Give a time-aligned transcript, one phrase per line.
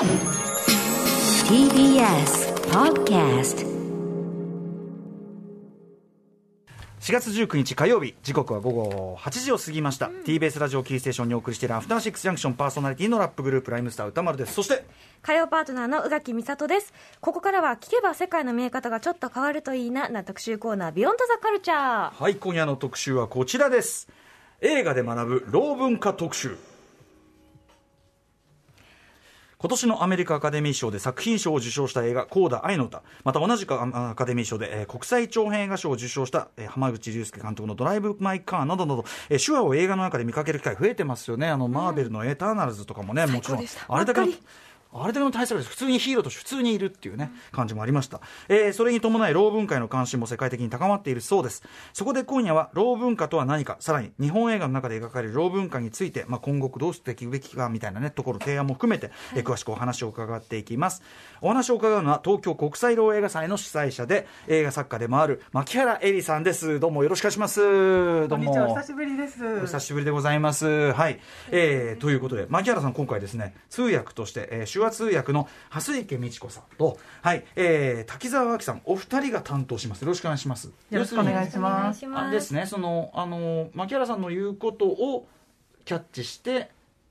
[0.00, 0.08] TBS
[2.70, 3.66] Podcast
[7.00, 14.54] 4月19日火曜日時刻は午後8時を過ぎました、TBS ラジオキーステーションにお送りしているアフターシックスジャンクションパーソナリティのラップグループライムスター歌丸です。
[14.54, 14.86] そして
[15.20, 16.94] 火曜パートナーの宇垣美里です。
[17.20, 20.08] ここからは聞けば世界の見え方がちょっと変わるといいな。
[20.08, 24.08] な特集コーナービヨンドザカルチャーはい今夜の特集はこちらです。
[24.62, 26.56] 映画で学ぶ老文化特集
[29.60, 41.48] 今年のアメリカアカデミー賞で作品賞を受賞した映画「コーダ愛の歌」また同じくアカデミー賞で、えー国際長編映画賞を受賞した、えー浜口竜介監督の「ドライブ・マイ・カー」などなど、えー手話を映画の中で見かける機会増えてますよね。
[41.48, 43.64] あの、マーベルの「エターナルズ」とかもねもちろん。
[43.88, 44.22] あれだけ
[44.92, 45.70] あれだけの対策です。
[45.70, 51.62] 普通にヒーローとして普通にいるっていうね、感じもありました、えーそれに伴い老文化への関心も世界的に高まっているそうです。
[51.92, 61.02] そこで今夜は老文化とは何かさらに日本映画の中で描かれる老文化について、まあ、今後どうしていくべきかみたいなねところ提案も含めて、えー詳しくお話を伺っていきます。
[61.40, 66.80] お話を伺うのは東京国際老映画祭の主催者で映画作家でもある牧原絵里さんです。
[66.80, 67.60] どうもよろしくお願いします。
[67.60, 68.28] どうも。
[68.28, 69.44] こんにちは、お久しぶりです。
[69.44, 70.92] お久しぶりでございます。
[70.92, 71.20] はい。
[71.52, 80.02] えー、ということで、牧原さん、今回ですね、通訳として、えー手話通訳の蓮池美智子さんと、はい、えー、滝沢明さん、お二人が担当します。
[80.02, 80.68] よろしくお願いします。
[80.90, 82.06] よろしくお願いします。
[82.06, 85.28] あれですね、その、あの、牧原さんの言うことを
[85.84, 86.70] キャッチして、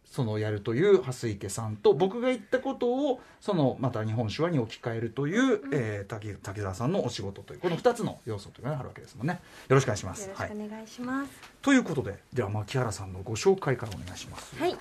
[0.10, 9.40] そのやるという蓮池さんと僕が言ったことをそのまた日本手話に置き換えるという、えー滝滝沢さんのお仕事というこの2つの要素というのがあるわけですもんね。
[9.68, 10.24] よろしくお願いします。
[10.24, 11.32] よろしくはいお願いします。
[11.62, 14.56] ということででは牧原さんのご紹介からお願いします。
[14.60, 14.76] はい、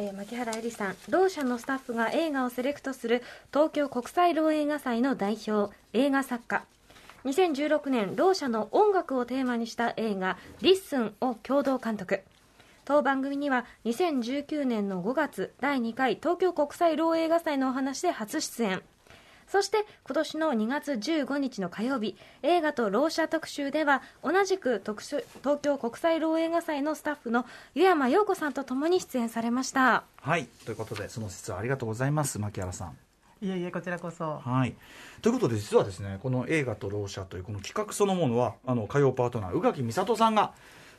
[0.00, 3.20] えー、牧原絵里さん同社のスタッフが映画をセレクトする
[3.52, 6.64] 東京国際ろう映画祭の代表映画作家。
[7.24, 12.20] 2016年ろう者の音楽をテーマにした映画「LISTEN」を共同監督。
[12.84, 18.82] 当番組には2019年の5月第2回東京国際ろう映画祭のお話で初出演。
[19.48, 30.04] そして今年の2月15日の火曜日映画と老者特集では同じく特集東京国際老映画祭のスタッフの湯山陽子さんと共に出演されました。
[30.20, 32.96] はいということでその説はありがとうございます牧原さん。
[33.40, 34.40] いえいえ、こちらこそ。
[34.44, 34.74] はい、
[35.22, 40.52] ということで実はですねこの映画とろう者というこの企画そのものはあの火曜パートナー宇垣美里さんが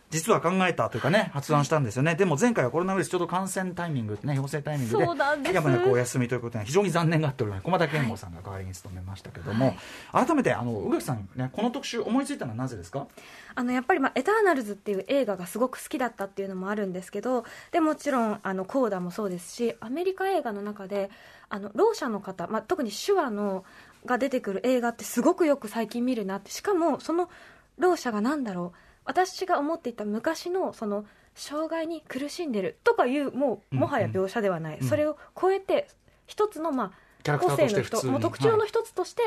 [0.09, 7.63] 実は考えたというかね発案したんですよね、でも前回はコロナウイルスちょうど感染タイミングね陽性タイミングでやっお休みということで非常に残念がっております。
[7.63, 9.75] 駒田健吾さんが代わりに務めましたけども、
[10.11, 13.07] 改めてあの宇垣さんねこの特集思いついたのはなぜですか？
[13.55, 21.09] あのやっぱり、まあ「エターナルズ」っていう映画がすごく好きだったっていうのもあるんですけどでもちろんあのコーダもそうですしアメリカ映画の中で
[21.49, 23.65] あのろう者の方、まあ、特に手話の
[24.05, 27.29] が出てくる映画ってすごくよく最近見るなってしかもその
[27.77, 31.03] ろう者が何だろう私が思っていた昔のその
[31.33, 35.87] 障害に苦しんでるとかいうもうもはや描写ではない、うんそれを超えて
[36.27, 36.91] 一つのまあ
[37.23, 38.11] キャラクターとして普通に。
[38.11, 39.23] もう特徴の一つとして、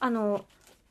[0.00, 0.44] あの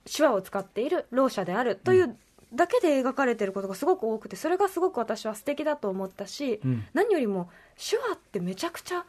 [0.06, 2.16] 手話を使っているろう者であるという
[2.54, 6.86] だけで描かれていることがすごく多くてそれがすごく私は素敵だと思ったし、うん。
[6.94, 9.06] 何よりも手話ってめちゃくちゃ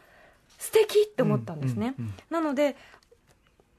[0.57, 2.15] 素敵って思ったんですね、うんうんうん。
[2.31, 2.75] なので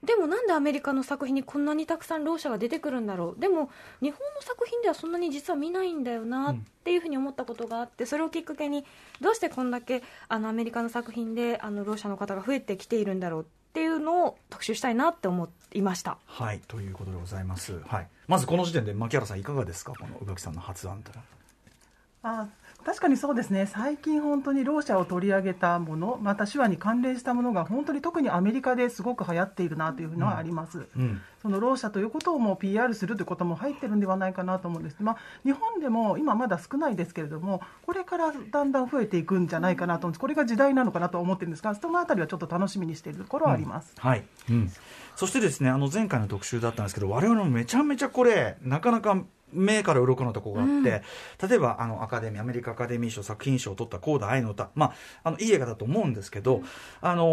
[0.02, 3.40] でもなんでアメリカの作品にこんなにたくさんろう者が出てくるんだろう？
[3.40, 3.68] でも
[4.00, 8.84] 日本の作品ではそんなに実は見ないんだよなっていうふうに思ったことがあってそれをきっかけに
[9.20, 16.16] どうしてこんだけあのアメリカの作品であのろう者の方が増えてきているんだろうっていうのを特集したいなって思いました。
[16.26, 19.94] はいということでございます、はい、まずこの時点で牧原さんいかがですか？
[19.98, 21.22] この宇垣さんの発案というの
[22.30, 22.40] は。
[22.40, 22.48] あ
[22.84, 30.86] 確かにそうですね、最近本当にろう者を取り上げたもの、また手話に関連したものが本当に特にアメリカですごく流行っているなというのはあります。
[30.96, 43.94] うんそのろう者ということをもう PR するということも入ってるんではないかなと思うんです、まあ、日本でも今まだ少ないですけれども、これからだんだん増えていくんじゃないかなと思うんです、これが時代なのかなと思ってるんですが、そのあたりはちょっと楽しみにしているところはあります。
[43.98, 44.70] はい、うん、
[45.14, 49.22] そしてですねあの前回の特集だったんですけど我々もめちゃめちゃこれなかなか
[49.52, 51.02] 目から鱗のところがあって、
[51.46, 54.92] 例えばあのアカデミーアメリカアカデミー賞作品賞を取った「コーダ愛の歌」まあ、
[55.24, 56.62] あのいい映画だと思うんですけど、
[57.00, 57.24] あの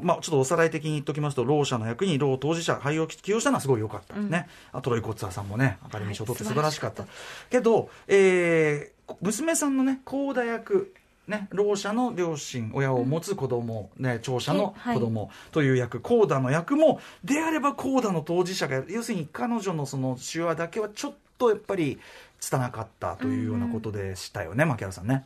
[0.00, 7.04] ーまあ、ちょっとおさらい的に言っておきますとろう者の役にろう当事者俳優を起用したのはすごい良かったですね、あとロイ・コッツァーさんもねアカデミー賞を取って素晴らしかった,、
[7.50, 10.94] けど、えー娘さんのねコーダ役
[11.26, 21.98] ね、ろう者の両親親を持つ子供、ね、聴者の子供という役、コーダの役もであればコーダの当事者が要するに彼女のその手話だけはちょっとやっぱり
[22.40, 25.24] 拙かったというようなことでしたよね、牧原さんね。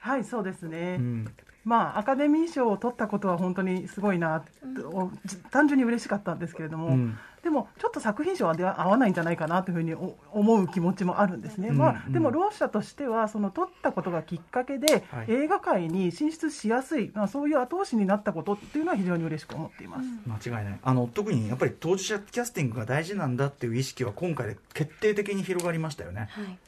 [0.00, 0.96] はい、そうですね。
[0.98, 1.34] うん
[1.64, 4.44] まあ、アカデミー賞を取ったことは本当にすごいな、
[4.92, 5.10] お
[5.50, 15.26] 単純に嬉しかったんですけれども、うんでもちょっと作品賞はでは合わないんじゃないかなというふうにお思う気持ちもあるんですね、うんまあ、うんでもろう者としてはその撮ったことがきっかけで、はい。
[15.28, 20.48] 映画界に進出しやすい、まあ、そういう後押しになったことっていうのは非常に嬉しく思っています。
[20.50, 20.78] 間違いない。
[20.82, 26.28] あの特にやっぱり当事者キャスティングが大事なんだっていう意識は今回で決定的に広がりましたよね。
[26.30, 26.58] はい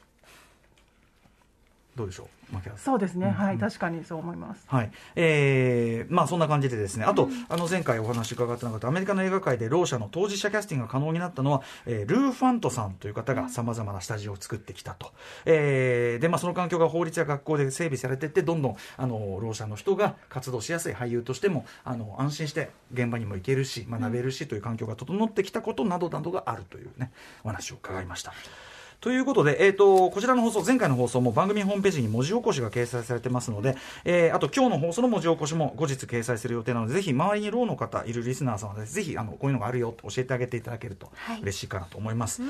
[1.96, 4.62] どうでしょう牧原そうですね、うんはい、確かにそう思います。
[4.66, 4.90] はい。
[5.16, 7.04] えーまあ、そんな感じでですね。
[7.04, 15.12] あと、あの前回お話伺ってなかったアメリカの映画界でろう者の当事者キャスティングが可能になったのは、えールー・ファントさんという方がさまざまなスタジオを作ってきたと、
[15.44, 27.10] えーでまあ、その環境が法律や学校で整備されていってどんどんあのろう者の人が活動しやすい俳優としてもあの安心して現場にも行けるし学べるしという環境が整ってきたことなどなどがあるというね
[27.42, 28.32] お話を伺いました。
[29.00, 41.42] ということで、えー、とこちらの放送、前回の放送も番組ホームページに文字起こしが掲載されてますので、えーあと今日の放送の文字起こしも後日掲載する予定なので、ぜひ周りにろうの方いるリスナーさんは、ぜひあのこういうのがあるよって教えてあげていただけるとはい。
[41.42, 42.42] 嬉しいかなと思います。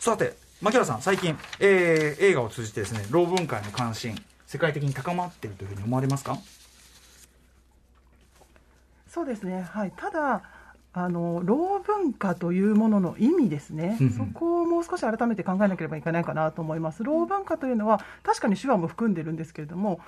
[0.00, 4.14] さて、牧原さん、最近、えー映画を通じてですね、ろう文化への関心、
[4.46, 6.38] 世界的に高まっているというふうに思われますか？
[9.08, 10.42] そうですね、はい、ただ
[10.96, 17.02] あの、ろう文化というものの意味ですねうんうん、そこをもう少し改めて考えなければいけないかなと思います。
[17.02, 20.00] ろう文化というのは、確かに手話も含んでるんですけれども、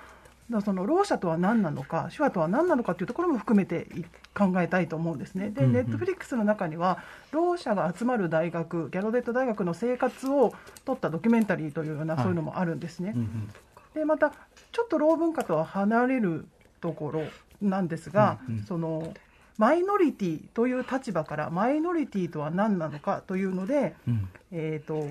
[0.64, 5.50] そのろう者とは何なのか、手話とは何なのかというところも含めてい考えたいと思うんですね。
[5.50, 6.98] で、ネットフリックスの中には、
[7.32, 10.54] ろう者が集まる大学、ギャロデット大学の生活を
[10.84, 13.12] 撮ったドキュメンタリーというような、はいそういうのもあるんですね。
[13.14, 13.48] うんうん
[13.94, 14.30] でまた
[14.72, 16.44] ちょっとろう文化とは離れる
[16.82, 17.22] ところ
[17.62, 19.14] なんですが、うんうんその
[19.58, 24.28] マイノリティという立場からマイノリティとは何なのかというので、うん。
[24.52, 25.06] えー、と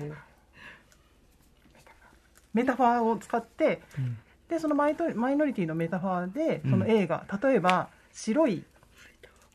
[2.54, 4.18] メタファーを使って、うん。
[4.48, 6.70] でそのマイトマイノリティのメタファーでうん。
[6.70, 8.64] その映画、例えば「白い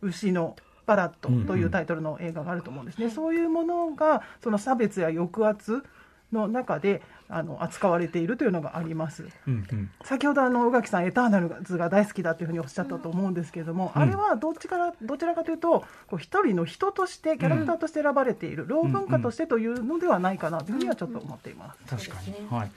[0.01, 0.55] 牛の
[0.85, 5.83] バラット」というタイトルの映画があると思うんですね、そういうものがその差別や抑圧
[6.31, 7.01] の中で
[7.31, 9.25] あの扱われているというのがあります。
[9.47, 9.91] うんうん。
[10.03, 14.01] 先ほどあの宇垣さん、エターナルズが大好きだというふうにおっしゃったと思うんですけれども、うん。
[14.01, 22.07] あれはどっちからどちらかというと、こう一人の人として、キャラクターとして選ばれている、老文化としてというのではないかなというふうにはちょっと思っています。
[22.07, 22.71] 確かに、はい。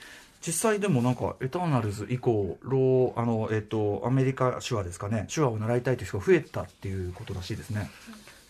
[0.46, 5.26] 実際でもなんかエターナルズ以降ローあのえっ、とアメリカ手話ですかね。
[5.32, 7.90] 手話を習いたいという人が増えたっていうことらしいですね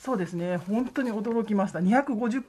[0.05, 2.43] そうですね、本当に驚きました、250%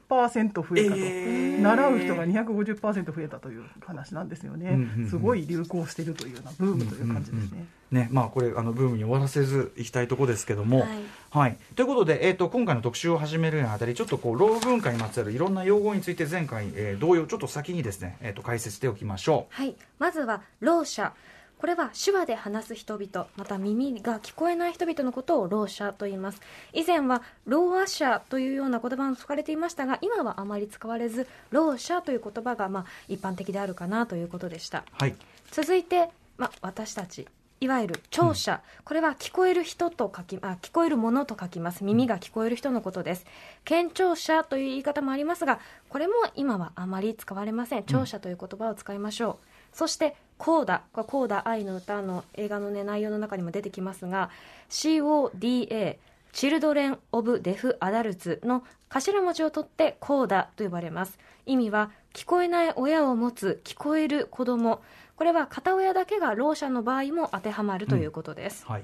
[0.56, 1.62] 増えたと、えー。
[1.62, 5.10] 習う人が250%増えたという話なんですよね、うんうんうん。
[5.10, 7.50] すごい流行しているというような、ブームという感じですね。
[7.54, 10.90] うんうんねまあこれあのブームに終わらせずいきたいところですけども、はい。
[11.30, 21.14] はい、ということで、えー、と今回の特集を始めるにあたりちょっとこうろう文化にまつわるいろんな用語について前回、えー同様ちょっと先にですね、えー、と解説しておきましょはい、まずはろう者
[21.60, 26.42] これは手話で話す人々また耳が聞こえない人々のことをろう者と言います。
[26.74, 34.80] 以前はろう話者というような言葉も使われていましたが今はあまり使われずろう者という言葉がまあ一般的であるかなということでした。
[34.80, 35.16] うはい。
[35.52, 37.28] 続いて、まあ、私たち
[37.62, 41.86] いわゆる聴者、これは聞こえる人と書きあ聞こえるものと書きます。
[41.86, 43.26] 耳が聞こえる人のことです。
[43.64, 47.84] 健聴者という言い方もありますがこれも今はあまり使われません。
[47.86, 54.30] 聴者という言葉を使いましょう、そしてコーダこれコーダ愛の歌の映画の、ね、内容の中にも出てきますが
[54.70, 55.98] CODA
[56.32, 61.18] チルドレン・オブ・デフ・アダルツの頭文字を取ってコーダと呼ばれます。
[61.46, 64.82] 意味は聞こえない親を持つ聞こえる子供。
[65.16, 68.84] これは片親だけがろう者の場合も当てはまるということです、はい、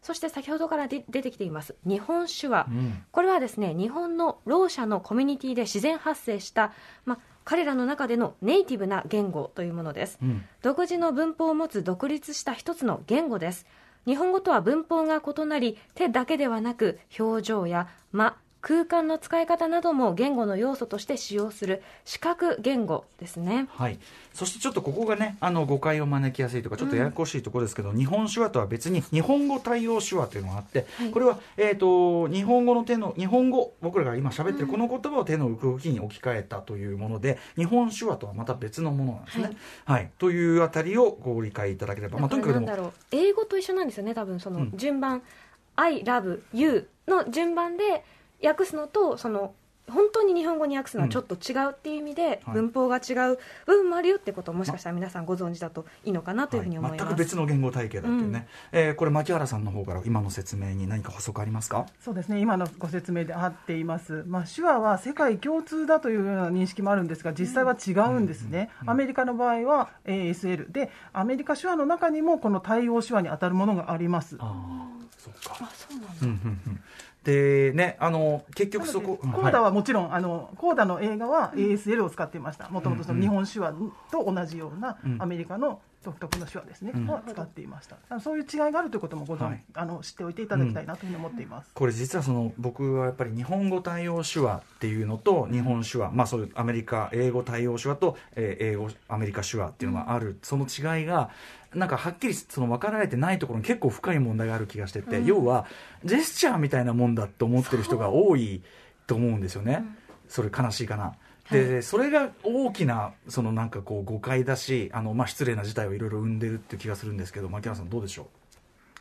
[0.00, 1.74] そして先ほどからで出てきています。
[1.84, 3.04] 日本手話、うん。
[3.10, 6.72] これはですね日本のろう者のコミュニティで自然発生した、
[7.04, 10.18] まあ、彼らの中でのネイティブな言語というものです。
[10.20, 10.44] うん。
[10.62, 13.66] 独自の文法を持つ独立した一つの言語です。
[14.04, 23.68] 日本語とは文法が異なり手だけではなく表情や間空間の使い方なども言語の要素として使用する視覚言語ですね。
[23.70, 23.98] はい、
[24.34, 31.10] そしてちょっとここがねあの誤解を招きやすいとかちょっとややこしいところですけど、日本手話とは別に日本語対応手話というのがあって、はい。
[31.10, 39.50] これは、えー、と日本語の手の日本語僕らが今喋ってるこの言葉を手の動きに置き換えたというもので日本手話とはまた別のものなんですね。
[39.84, 40.10] はい。
[40.18, 44.72] というあたりをご理解いただければ、まあ、とにかくでも英語と一緒なんですよね多分そのうん。
[44.74, 45.22] 順番
[45.76, 48.04] 「I love you」の順番で
[48.42, 49.54] 訳すのとその
[49.88, 52.54] 本当に日本語に訳すのはちょっと違うっていう意味で、はい。
[52.54, 57.08] 文法が違う部分もあるよってことをもしかしたら皆さんご存知だといいのかなというふうに思います、はい。
[57.10, 61.86] 全く別の言語体系だっていうね、えーこれ牧原さんの方から今の説明に何か補足ありますか？
[62.00, 62.40] そうですね。
[62.40, 74.36] 今のご説明で合っています、まあ、手話は世界共通だというような認識もあるんですが実際は違うんですね、アメリカの場合は ASL でアメリカ手話の中にもこの対応手話に当たるものがあります。
[74.40, 75.58] あーそうか。
[75.60, 76.80] あそうなんだ、うんうんうん
[77.26, 82.68] でねあの結局そこコーダはもちろん、あのコーダの映画は ASL を使っていました。
[82.68, 83.72] もともとその日本手話
[84.12, 85.16] と同じようなうん。
[85.20, 87.10] アメリカの独特の手話ですね、うん。
[87.10, 88.20] を使っていました。
[88.20, 89.62] そういう違いがあるということもご存、はい。
[89.74, 101.30] あの知っておいていただきたいなというふうに思っています、これ実はその僕はやっぱり日本語対応手話っていうのと日本手話、まあそういうアメリカ英語対応手話と、えー英語アメリカ手話っていうのがある、その違いが
[101.74, 105.66] なんかはっきりその分かられてないところに結構深い問題がある気がしてて、要は
[106.04, 108.62] ジェスチャーみたいなもんだと思ってる人が多い
[109.06, 109.84] と思うんですよね。
[110.28, 111.14] それ悲しいかな。
[111.50, 118.28] で、それが大きなそのなんかこう誤解だしあの、まあ、失礼な事態をいろいろ生んでるって気がするんですけど牧原さんどうでしょ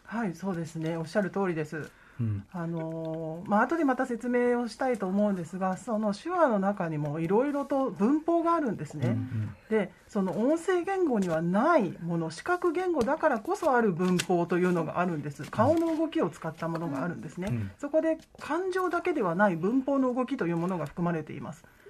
[0.04, 0.98] はいそうですね。
[0.98, 1.78] おっしゃる通りです。
[1.78, 2.44] う、うん。
[2.52, 9.18] あのーまあ後でまた説明をしたいと思うんですがその手話の中にもいろいろと文法があるんですね、
[9.70, 15.44] でその音声言語にはないもの視覚言語だからこそある文法というのがあるんです。
[15.50, 17.72] 顔の動きを使ったものがあるんですね、うん。
[17.80, 21.64] そこで感情だけではない文法の動きというものが含まれています。
[21.64, 21.85] うん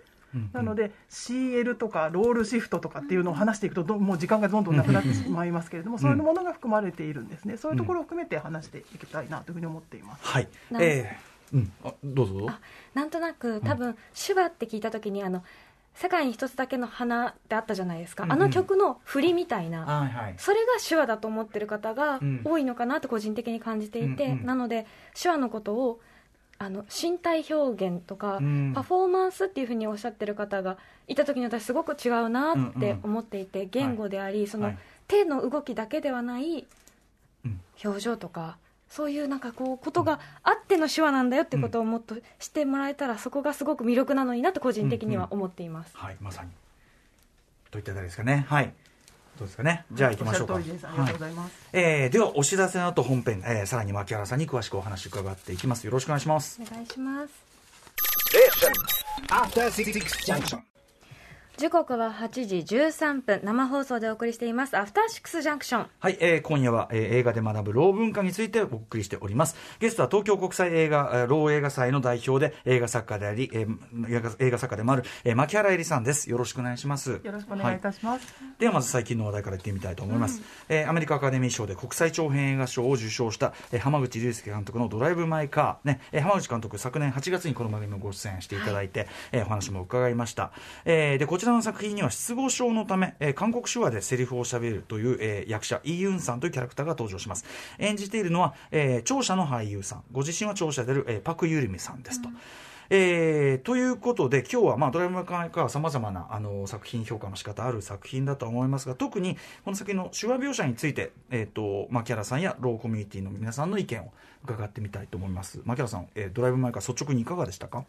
[0.53, 7.57] なので CL とかロールシフトとかっていうのを話していくとどもう時間がどんどんなくなってしまいますけれども、そういうものが含まれているんですね。
[7.57, 10.47] そういうところを含めて話していきたいなというふうに思っています、はい。
[11.53, 12.47] うん、あどうぞ。
[12.93, 15.43] なんとなく多分手話って聞いた時にあの
[15.93, 18.41] 世界に一つだけの花ってあったじゃないですか、うんうん。
[18.41, 20.35] あの曲の振りみたいな、はいはい。
[20.37, 22.41] それが手話だと思ってる方がうん。
[22.43, 24.45] 多いのかなと個人的に感じていて、うんうん。
[24.45, 24.85] なので
[25.19, 26.01] 手話のことを
[26.57, 28.71] あの身体表現とか、うん。
[28.73, 34.77] パフォーマンスっていうふうにおっしゃってる方がいた時に私すごく違うなって思っていて、言語であり、そのはい。
[35.07, 36.65] 手の動きだけではない
[37.45, 37.61] うん。
[37.83, 38.57] 表情とか
[38.89, 46.51] そういうなんかこうことがあっての手話なんだよってことをもっとしてもらえたらそこがすごく魅力なのになと個人的には思っています、はい、まさに。
[47.71, 48.45] といったあたりですかね。
[48.47, 48.73] はい。
[49.37, 49.85] どうですかね。
[49.91, 50.53] じゃあ行きましょうか。
[50.55, 55.85] おっしゃる通りですありがとうございます、えーでは、お知らせの後本編、えーさらに牧原さんに詳しくお話伺っていきます。
[55.85, 56.61] よろしくお願いします。
[56.61, 57.33] お願いします
[59.29, 59.93] After Six
[60.25, 60.74] Junction.
[61.57, 64.77] 時刻は8時13分生放送でお送りしています。
[64.77, 65.87] アフターシックスジャンクション。
[65.99, 69.55] はい、えー今夜は、えー映画で学ぶ老文化についてお送りしております。
[69.79, 76.29] ゲストは東京国際映画、えー老映画祭の代表で映画作家であり、えー映画作家でもある、えー牧原絵里さんです。
[76.29, 77.21] よろしくお願いします。
[77.23, 78.27] よろしくお願いいたします、
[78.59, 90.51] ではまず最近の話題からいってみたいと思います、えーアメリカアカデミー賞で国際長編映画賞を受賞した、えー浜口竜介監督の「ドライブ・マイ・カー」ねえー浜口監督昨年8月にこの番組もご出演していただいて、えーお話も伺いました、
[90.83, 97.45] えーでこちらの作品には失語症のため、えー韓国手話でセリフをしゃべるという、えー役者イ・ユンさんというキャラクターが登場します。
[97.79, 100.03] 演じているのは、えー聴者の俳優さん。
[100.11, 102.29] ご自身は聴者である、えーパク・ユリミさんですと、
[102.89, 114.11] えーということで今日は、まあ、ドライブ・マイ・カーはさまざまなあの作品評価の仕方ある作品だとは思いますが特にこの作品の手話描写について、えーと牧原さんやローコミュニティの皆さんの意見を
[114.43, 115.61] 伺ってみたいと思います。
[115.65, 117.85] 牧原さん、えードライブ・マイ・カー率直にいかがでしたか？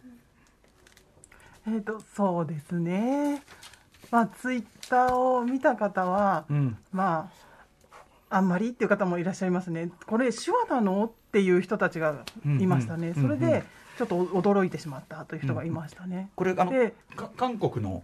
[1.67, 3.43] えー、とそうですね、
[4.11, 6.77] まあ、ツイッターを見た方は、うん。
[6.93, 7.31] ま
[8.31, 11.05] あ、あんまりっていう方もいらっしゃいますね、これ、手話なの？
[11.07, 13.27] っていう人たちがいましたね、うんうん。
[13.27, 13.65] うんうんそれで
[13.99, 16.31] ちょっと驚いてしまったという人がいましたね。
[16.37, 18.03] これあのでか韓国の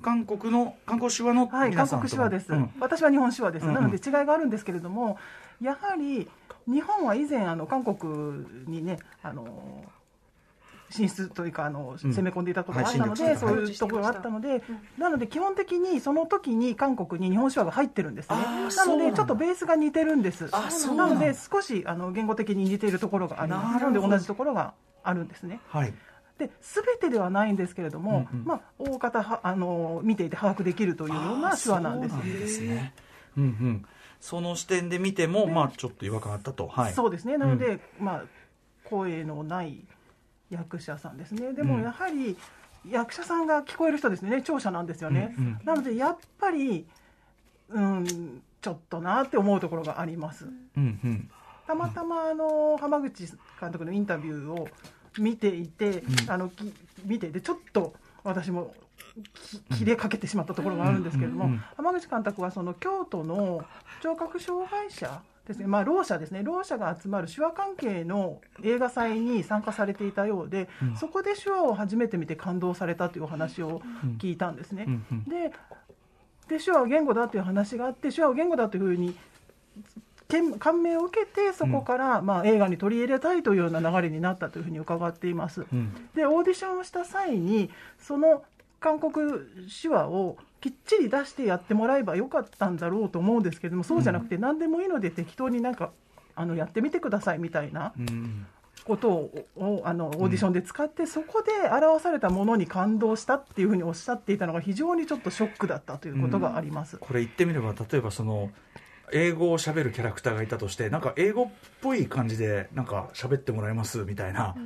[0.00, 2.70] 韓国の韓国手話のはい、韓皆さんと国手話です、うん。
[2.80, 3.74] 私は日本手話です、うんうん。
[3.74, 5.18] なので違いがあるんですけれども、
[5.60, 6.28] やはり
[6.66, 9.84] 日本は以前、あの韓国にね、あの
[10.92, 12.12] 進出というかあの、うん。
[12.12, 14.62] 攻め込んでいたことがあったので、はいそういうところがあったので、
[14.98, 18.36] なので基本的にその時に韓国に日本手話が入ってるんですね、
[18.76, 25.60] なのでちょっとベースが似てるんです、あそうなので少しあの言語的に似ているところがあります、ので同じところがあるんですね。
[25.68, 25.94] はい。
[26.38, 28.46] で全てではないんですけれども、うんうん。
[28.46, 32.14] まあ、大方はあの見ていて把握できるというような手話なんです。
[32.14, 32.94] あーそうなんですね。
[33.36, 33.84] うんうん。
[34.20, 38.24] その視点で見ても、まあ、ちょっと違和感あったと、はい、そうですね、なので、まあ、
[38.84, 39.84] 声のない
[40.52, 41.82] 役者さんですね、でもうん。
[41.82, 42.36] やはり
[42.88, 45.60] 役者さんが聞こえる人ですね、聴者なんですよね、うんうん。
[45.64, 46.86] なのでやっぱり、
[47.70, 50.46] うん、ちょっとなって思うところがあります。
[50.76, 51.30] うんうん。
[51.66, 53.26] たまたまあの浜口
[53.60, 54.68] 監督のインタビューを
[55.18, 56.72] 見ていて、あのき
[57.04, 57.94] 見ていてちょっと
[58.24, 58.74] 私も
[59.70, 61.58] き切れかけてしまったところがあるんですけれども、うんうん。
[61.76, 63.64] 浜口監督はその京都の
[64.02, 70.96] 聴覚障害者ですね、まあ、ろう者ですね、ろう者が集まる手話関係の映画祭に参加されていたようで、うん。
[70.96, 73.82] そこで手話を初めて見て感動されたというお話を
[74.18, 74.84] 聞いたんですね。
[74.86, 75.24] うんうん。
[75.24, 75.52] で
[76.48, 79.16] で手話は言語だという話があって手話を言語だというふうに
[80.58, 85.66] 感銘を受けてそこから、まあ、映画に取り入れたいというような流れになったというふうに伺っています。
[85.72, 85.94] うん。
[86.14, 88.44] でオーディションをした際にその
[88.80, 89.12] 韓国
[89.82, 95.90] 手話をきっちり出してやってもらえばよかったんだろうと思うんですけれどもそうじゃなくて何でもいいので適当になんか
[96.36, 98.46] あのやってみてくださいみたいなうん
[98.84, 106.96] ことををあのオーディションで使って、そこで表されたものに感動したっていうふうにおっしゃっていたのが非常にちょっとショックだったということがあります。
[106.98, 108.50] これ言ってみれば例えばその
[109.12, 111.50] 英語を喋るキャラクターがいたとしてなんか英語っ
[111.80, 114.56] ぽい感じでなんか喋ってもらえますみたいな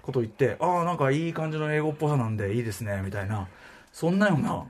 [0.00, 3.46] ことを言って、ああなんかいい感じの英語っぽさなんでいいですねみたいな
[3.92, 4.64] そんなような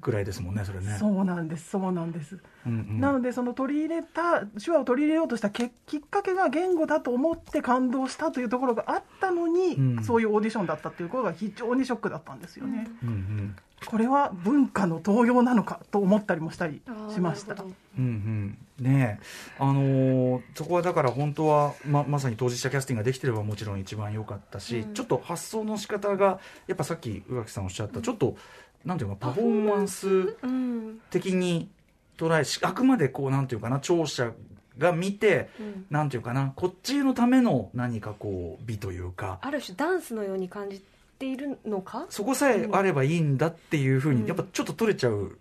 [0.00, 0.96] ぐらいですもんねそれね。
[0.98, 2.38] そうなんです、そうなんです。
[2.66, 3.00] うんうん。
[3.00, 10.04] なので、その取り入れた、手話を取り入れようとしたけきっかけが言語だと思って感動したというところがあったのに、うん。
[10.04, 12.88] そういうオーディションだったということが非常にショックだったんですよね。
[13.02, 13.56] うんうん。
[13.86, 16.82] これは文化の盗用なのかと思ったりもしたり
[17.14, 17.54] しました。
[17.62, 18.84] うんうん。
[18.84, 19.24] ねえ。
[19.60, 24.94] あのーそこはだから本当はままさに当事者キャスティングができてればもちろん一番良かったし、うん。
[24.94, 28.36] ちょっと発想の仕方がやっぱさっき宇垣さんおっしゃった、ちょっと
[28.84, 31.00] なんていうかパフォーマンスうん。
[31.10, 31.68] 的に
[32.16, 34.32] 捉えしあくまでこうなんていうかな聴者
[34.78, 35.86] が見て、うん。
[35.90, 40.82] なんていうかなこっちのための何かこう美というかある種ダンスのように感じ
[41.18, 42.06] ているのか？
[42.08, 44.26] そこさえあればいいんだっていうふうに、うん。
[44.28, 45.36] やっぱちょっと取れちゃう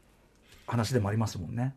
[0.66, 1.76] 話でもありますもんね。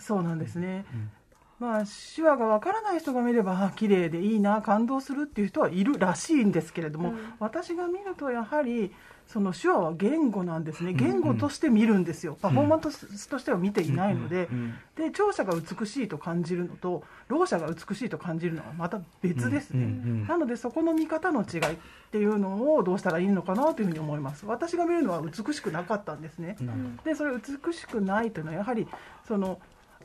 [0.00, 0.84] そうなんですね。
[0.94, 1.10] うん。
[1.58, 1.82] まあ、
[2.14, 7.18] 手話がわからない人が見れば、あ綺麗でいいな、感動するっていう人はいるらしいんですけれども、うん。
[7.40, 8.94] 私が見ると、やはり、
[9.28, 14.48] その手話は言語なんですね、ん言語として見るんですよ、パフォーマンスとしては見ていないので、
[14.96, 21.76] で聴者が美しいと感じるのと、ろう者が美しいと感じるのはまた別ですね、なので、そこの見方の違いっ
[22.10, 24.46] ていうのをどうしたらいいのかなというふうに思います。
[24.46, 26.56] 私が見るのは美しくなかったんですね。
[27.04, 28.88] でそれ美しくないというのはやはり
[29.26, 29.60] その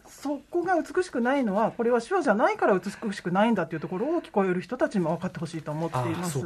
[0.05, 6.39] そこが美しくないのはこれは手話じゃないから美しくないんだというところを聞こえる人たちにも分かってほしいと思っています。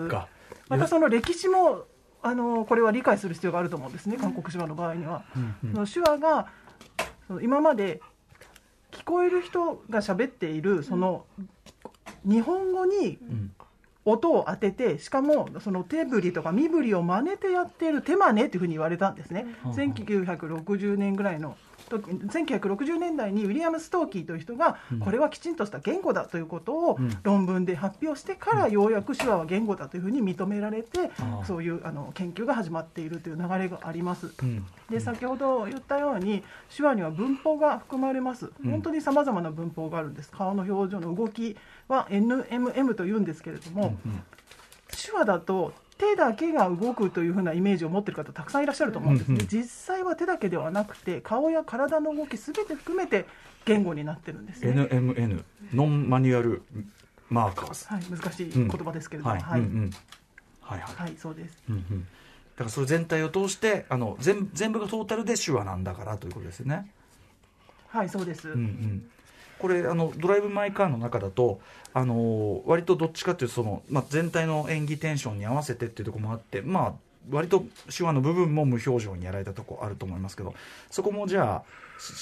[0.70, 1.86] またその歴史も
[2.28, 5.24] あのこれは理解する必要があると思うんですね韓国手話の場合には、
[5.64, 5.86] うんうん。
[5.88, 6.48] 手話が
[7.42, 8.02] 今まで
[8.92, 11.26] 聞こえる人が喋っているその
[12.26, 13.52] 日本語にうん。
[14.10, 19.72] 音を当ててしかもその手振りとか身振りを真似てやっている手真似というふうに言われたんですね、うん。
[19.74, 25.00] 1960年ぐらいの時1960年代にウィリアム・ストーキーという人がうん。
[25.00, 27.18] これはきちんとした言語だということをうん。
[27.24, 31.12] 論文で発表してからようやく手話は言語だというふうに認められて
[31.46, 34.32] そういうあの研究が始まっているという流れがあります。
[34.42, 34.66] うん。
[34.90, 36.44] で先ほど言ったように
[36.76, 38.52] 手話には文法が含まれます。
[38.64, 38.72] うん。
[38.72, 40.32] 本当にさまざまな文法があるんです。
[40.32, 41.56] 顔の表情の動き
[41.88, 44.24] は NMM というんですけれども、うん。
[44.90, 49.48] 手話だと手だけが動くというふうなイメージを持っている方たくさんいらっしゃると思うんですね、うんうん。
[49.48, 53.26] 実際は手だけではなくて顔や体の動きすべて含めて
[53.66, 56.62] 言語になってるんですね、NMN ノンマニュアル
[57.30, 57.74] マーカー。
[57.74, 59.60] ズはい、難しい言葉ですけれども、はい、はい。
[59.60, 59.92] うんうん。
[60.62, 61.64] はいはい、はい、そうです。
[61.70, 62.06] うんうん、だ
[62.60, 66.92] からそれ全体を通してあの全全部がトータルで手話なんだからということですよね。
[67.88, 69.10] はいそうです、うんうん、
[69.60, 71.60] これあのドライブ・マイ・カーの中だと
[71.98, 76.94] あの割とどっちかというとその、まあ、全体の演技テンションに合わせてっていうところもあってまあ
[77.32, 80.54] 割と手話の部分も無表情にやられたとこあると思いますけど
[80.92, 81.64] そこもじゃあ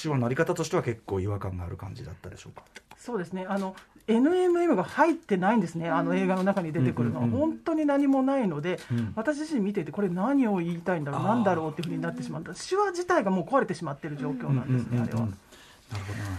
[0.02, 2.62] 手話のあり方としては結構違和感がある感じだったでしょうか？
[2.98, 3.44] そうですね。
[3.48, 3.76] あの
[4.08, 9.12] NMM が入ってないんですね、あの映画の中に出てくるのは、本当に何もないので、うん。
[9.16, 15.18] 私自身見ていて、これ、何を言いたいんだろう、なんだろうっていうふうになってしまった、手話自体がもう壊れてしまっている状況なんですね、あれは。
[15.18, 15.34] なるほどなる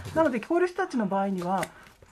[0.02, 0.16] ほど。
[0.16, 1.62] なので、聞こえる人たちの場合には、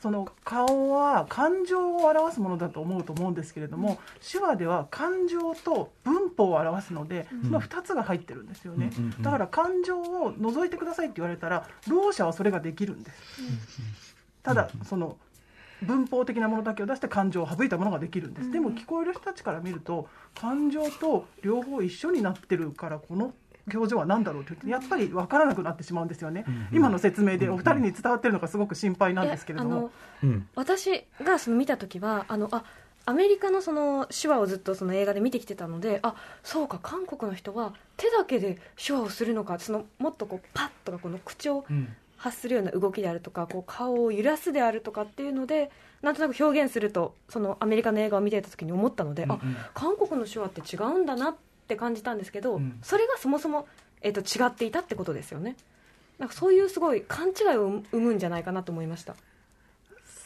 [0.06, 8.92] その顔は感情を表すものだと思うと思うんですけれども、手話では感情と文法を表すので、その2つが入ってるんですよね。
[9.20, 13.18] だから感情を除いてくださいって言われたら、ろう者はそれができるんです。
[14.44, 15.16] ただ、その
[15.82, 23.34] 文法的なものだけを出して感情を省いたものができるんです、でも聞こえる人たちから見ると感情と両方一緒になってるからこの
[23.72, 29.90] 表情は何だろうって言ってやっぱり分からなくなってしまうんですよね、今の説明でお二人に伝わってるのがすごく心配なんですけれども。
[30.22, 32.64] うん私がその見た時はあのあ
[33.04, 45.70] アメリカのその手話をずっとその映画で見てきてたのであそうか韓国の人は手だけで手話をするのかそのもっとこうパッとかこの口をうん発するような動きであるとかこう顔を揺らすであるとかっていうので
[46.02, 49.56] なんとなく表現するとそのアメリカの映画を見ていた時に思ったので、あうんうん。
[49.74, 51.38] 韓国の手話って違うんだなって
[51.74, 52.78] 感じたんですけど、うん。
[52.82, 53.66] それがそもそも、
[54.02, 55.56] えっと違っていたってことですよね。
[56.20, 59.16] なんかそういうすごい勘違いを生むんじゃないかなと思いました。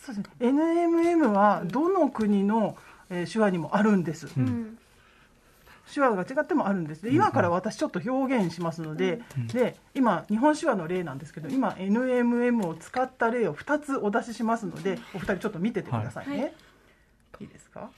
[0.05, 0.25] そうですね。
[0.41, 2.77] NMM はどの国の、
[3.09, 4.47] えー手話にもあるんです、うん。
[4.47, 4.79] うん
[5.93, 7.03] 手話が違ってもあるんです。
[7.03, 9.23] で今から私ちょっと表現しますので,、
[9.53, 16.53] で今日本手話の例なんですけど今 NMM を使った例を2つお出ししますのでお二人ちょっと見ててくださいね、はい。
[17.41, 17.91] い、いですか？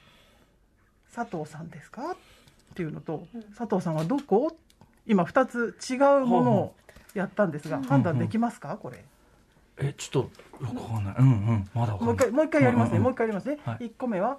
[1.14, 2.16] 佐藤さんですか？
[2.72, 4.56] っていうのと、佐藤さんはどこ？
[5.06, 6.74] 今2つ違うものを
[7.14, 8.76] やったんですが、判断できますか？
[8.76, 9.04] これ。
[9.78, 10.28] えちょっ
[10.60, 11.14] とわかんない。
[11.18, 11.70] うんうん。
[11.74, 12.12] まだわかんない。
[12.12, 13.86] もう一回もう一回やりますね、んんもう一回やりますね、はい。
[13.86, 14.38] 一個目は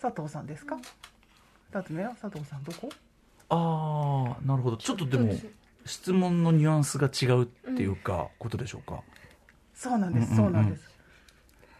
[0.00, 0.76] 佐藤さんですか？
[1.70, 2.88] 二つ目は佐藤さんどこ？
[3.50, 4.76] ああなるほど。
[4.76, 5.32] ちょっとでも
[5.84, 9.00] 質問のニュアンスが違うっていうか、ことでしょうか？
[9.74, 10.52] そうなんです、うんうんうん。
[10.52, 10.90] そうなんです。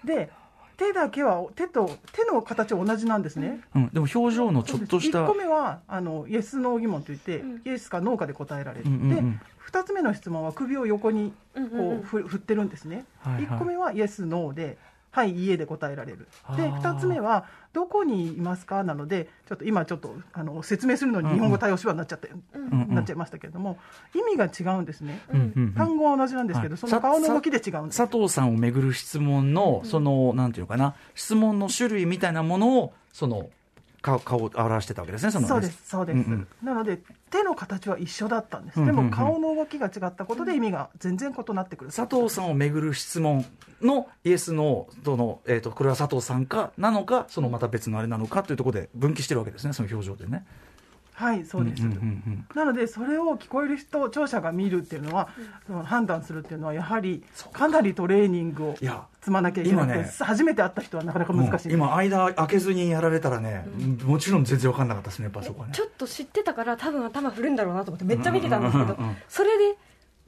[0.04, 0.30] で
[0.78, 7.62] 手だけは手と手の形は同じなんですね、うん、でも表情のちょっとした1個目はあのイエス・ノー疑問といって、うん。
[7.66, 9.32] イエスかノーかで答えられる、うんうんうん。
[9.32, 9.38] で
[9.70, 13.44] 2つ目の質問は首を横にこうんうんうん振ってるんですね、はいはい。
[13.46, 14.78] 1個目はイエス・ノーで
[15.10, 16.28] 「はいいいえ」で答えられる。
[16.56, 16.80] であー。
[16.80, 22.94] 2つ目は「どこにいますか?」なのでちょっと今ちょっとあの説明するのに日本語対応手話になっちゃった、うんうん。
[22.94, 23.78] なっちゃいましたけれども
[24.14, 25.72] 意味が違うんですね、うんうんうん。
[25.74, 26.78] 単語は同じなんですけど、はい。
[26.78, 27.98] その顔の動きで違うんです。
[27.98, 33.48] 佐藤さんをめぐる質問の、その、なんていうのかな、質問の種類みたいなものを、その、
[34.08, 36.48] 顔顔を表してたわけですね、そのそうです、そうです、うんうん。
[36.62, 38.96] なので、手の形は一緒だったんです、うんうんうん。
[38.96, 43.44] でも顔の動きが違ったことで意味が全然異なってくる、佐藤さんをめぐる質問
[43.82, 50.44] のイエスのとの、えー、とこれは佐藤さんかなのかそのまた別のあれなのかというところで分岐してるわけですねその表情でね。
[51.18, 51.82] はい、そうです。
[51.82, 55.28] んんうんなので、それを聞こえる人、聴者が見るっていうのは、
[55.66, 57.66] その判断するっていうのは、やはりか。
[57.66, 61.68] なりトレーニングをいや積まなきゃいけなくて、今ね初めて会った人はなかなか難しい。
[61.70, 63.66] うん今間開けずにやられたらね、
[64.04, 65.72] もちろん全然分かんなかったですねやっぱそこはね。
[65.74, 69.16] ちょっと知ってたから多分頭振るんだろうなと思ってめっちゃ見てたんですけどうんうんうんうん。
[69.28, 69.76] それで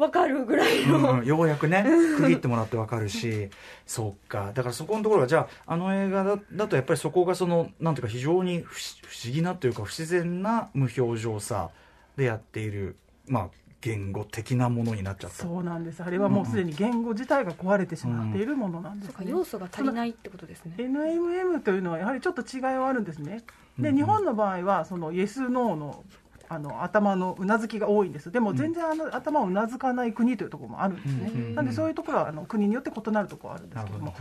[0.00, 1.84] 分かるぐらいの、うんうんようやくね
[2.16, 3.50] 区切ってもらって分かるし。
[3.86, 4.52] そうか。
[4.54, 11.70] だからそこのところはじゃああの映画だだとやっぱりそこがそのなんていうか非常に不思不思議なというか不自然な無表情さ
[12.16, 13.48] でやっているまあ
[13.80, 15.36] 言語的なものになっちゃった。
[15.36, 16.02] そうなんです。
[16.02, 19.14] あれはもうすでに言語自体が壊れてしまっているものなんですね。
[19.16, 20.74] そうか要素が足りないってことですね。
[20.76, 23.42] NMM というのはやはりちょっと違いはあるんですね。
[23.78, 23.96] で、うんうん。
[23.96, 26.04] 日本の場合はそのイエスノーの
[26.52, 28.32] あの頭のうなずきが多いんです。
[28.32, 31.54] でも全然あの頭をうなずかない国というところもあるんですね。
[31.54, 34.14] なんでそういうところはあの国によって異なるところはあるんですけども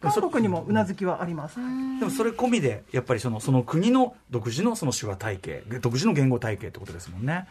[0.00, 1.56] 韓国にもうなずきはあります。
[1.56, 1.62] で
[2.04, 7.46] もそれ込みでやっぱりそのその国の独自のその手話体系独自の言語体系ってことですもんね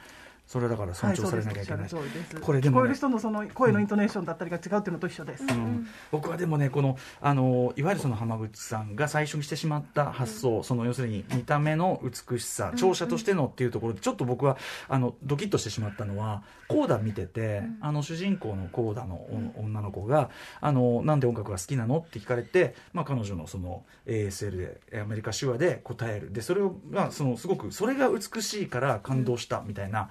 [0.47, 1.35] それだから尊はい、重さ。
[1.37, 2.41] れなきゃいけない、おっしゃる通りです。
[2.41, 5.43] これでもね聞こえる人のその声のイントネーションだったりが違うっていうのと一緒です。
[5.43, 20.29] うん僕はでもねこのあのいわゆるその浜口さんが最初にしてしまった発想、その要するに見た目の美しさ聴者としてのっていうところでちょっと僕はあのドキッとしてしまったのはコーダ見てて、あの主人公のコーダのお女の子が
[20.61, 24.57] あのなんで音楽が好きなのって聞かれて、まあ、彼女のその ASL
[24.91, 30.09] でアメリカ手話で答えるでそれを、まあ、そのすごくそれが美しいから感動したみたいな。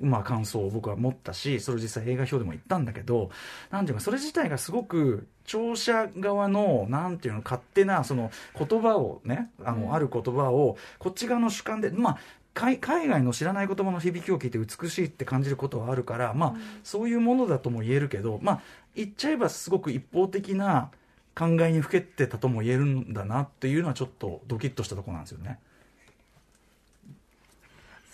[0.00, 3.30] まあ、感想を僕は持ったしそれを実際映画表でも言ったんだけど
[3.70, 12.18] なんていうかそれ自体がすごく聴者側のなんていうの勝手なその言葉をねあの、ある言葉をこっち側の主観でまあ
[12.54, 16.54] 海海外の知らない言葉の響きを聞いて美しいって感じることはあるから、まあ
[16.84, 18.60] そういうものだとも言えるけど、まあ、
[18.94, 20.90] 言っちゃえばすごく一方的な
[21.34, 25.58] 考えにふけってたとも言えるんだなっていうのはちょっとドキッとしたところなんですよね。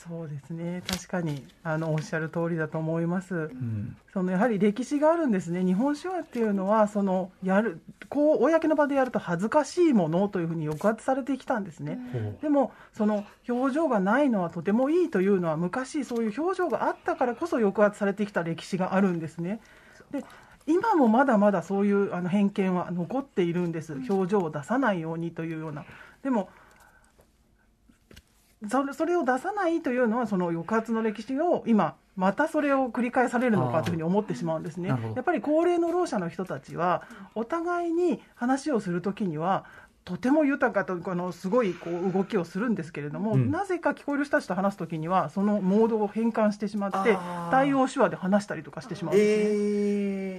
[0.09, 0.83] そうですね。
[0.89, 3.35] 確かにあのおっしゃる通りだと思います。
[3.35, 12.01] うんそのやはり歴史があるんですね、日本手話っていうのは、そのやるこう公の場でやると恥ずかしいものというふうに抑圧されてきたんですね。
[12.13, 19.61] ほうでも、その表情がないのはとてもいいというのは、昔、そういう表情があったからこそ抑圧されてきた歴史があるんですね。
[20.11, 20.25] で
[20.67, 25.85] 今もまだまだそういうあの偏見は残っているんです、表情を出さないようにというような。
[26.23, 26.49] でも
[28.69, 34.89] それそれを出さないというのはその抑圧の歴史を今またそれを繰り返されるのかというふうに思ってしまうんですね。
[34.89, 37.03] やっぱり高齢のろう者の人たちは
[37.35, 39.65] お互いに話をするときには
[40.05, 43.51] とても豊かとこのすごいこう動きをするんですけれども、うん。
[43.51, 47.17] なぜか聞こえる人たちと話すときにはそのモードを変換してしまって
[47.51, 49.55] 対応手話で話したりとかしてしまうんですね。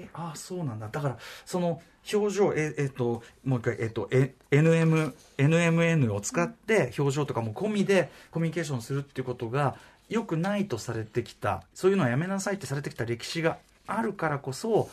[0.04, 0.90] えー、あそうなんだ。
[0.92, 9.76] だからその表情ええっともう一回えっとえ NM NMN を使って表情とかも込みでコミュニケーションするっていうことが
[10.10, 11.64] よくないとされてきた。
[11.74, 14.90] そういうのはやめなさいってされてきた歴史があるからこそ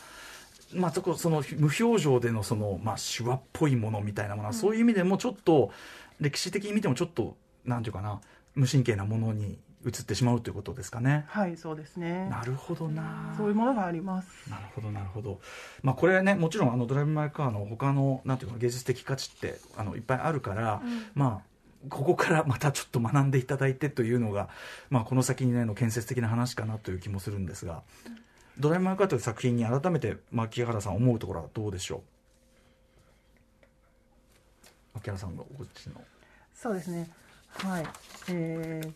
[0.73, 5.71] まあ、そこその無表情でのその、まあ、手話っぽいものみたいなものは、そういう意味でもちょっと
[6.19, 8.19] 歴史的に見てもちょっとなんていうかな
[8.55, 11.25] 無神経なものに移ってしまうということですかね。
[11.29, 12.27] はいそうですね。
[12.29, 13.33] なるほどな。
[13.37, 14.49] そういうものがあります。
[14.49, 15.39] なるほどなるほど、
[15.81, 20.81] まあ、これねもちろんあのドライブ・マイ・カーの他のなんていうか芸術的価値ってあのいっぱいあるから、
[21.15, 21.49] まあ
[21.87, 24.49] ここからまたちょっと学んでいただいてというのが、
[24.89, 27.83] まあ、この先にねの建設的な話かなという気もするんですが、
[28.59, 32.01] ドライブ・マイ・カーという作品に改めて牧原さん思うところはどうでしょう？
[34.95, 36.01] 牧原さんがお口の
[36.53, 37.09] そうですね。
[37.57, 37.85] はい。
[38.29, 38.91] えー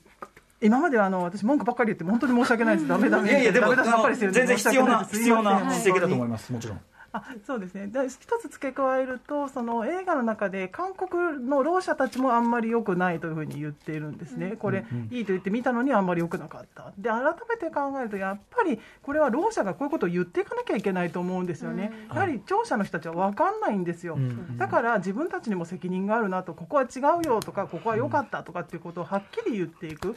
[0.62, 2.88] 今まではあの私文句ばっかり言って本当に申し訳ないです。
[2.88, 3.30] ダメダメ。
[3.32, 6.82] いやいやでも全然必要な必要な指摘だと思いすますもちろん
[7.14, 7.88] あ そうですね。
[7.88, 16.92] で一つ付け加えるとその映画の中で韓国のろう者たちもあんまり良くないというふうに言っているんですね、これ、いいと言って見たのにあんまり良くなかった。
[16.98, 24.58] で改めて考えるとやっぱりこれはろう者がこういうことを言っていかなきゃいけないと思うんですよね、やはり聴者の人たちは分かんないんですよ、うん。
[24.58, 30.16] だから自分たちにも責任があるなとここは違うよとかここは良かったとかっていうことをはっきり言っていく、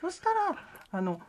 [0.00, 0.56] そしたら
[0.92, 1.20] あの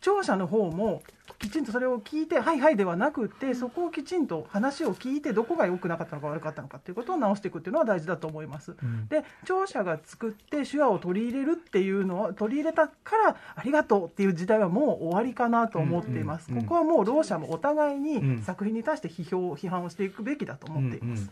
[0.00, 1.02] 聴者の方も
[1.38, 8.74] きちんとそれを聞いて、はいはいではなくって、そこをきちんと話を聞いて、どこが良くなかったのか悪かったのかっていうことを直していくっていうのは大事だと思います。
[8.82, 16.50] うんで、聴者が作って手話を取り入れるっていうのは、取り入れたからありがとうっていう時代はもう終わりかなと思っています。
[16.50, 21.30] うんうんここはもうろう者もお互いうんに作品に対して批評、批判をしていくべきだと思っています。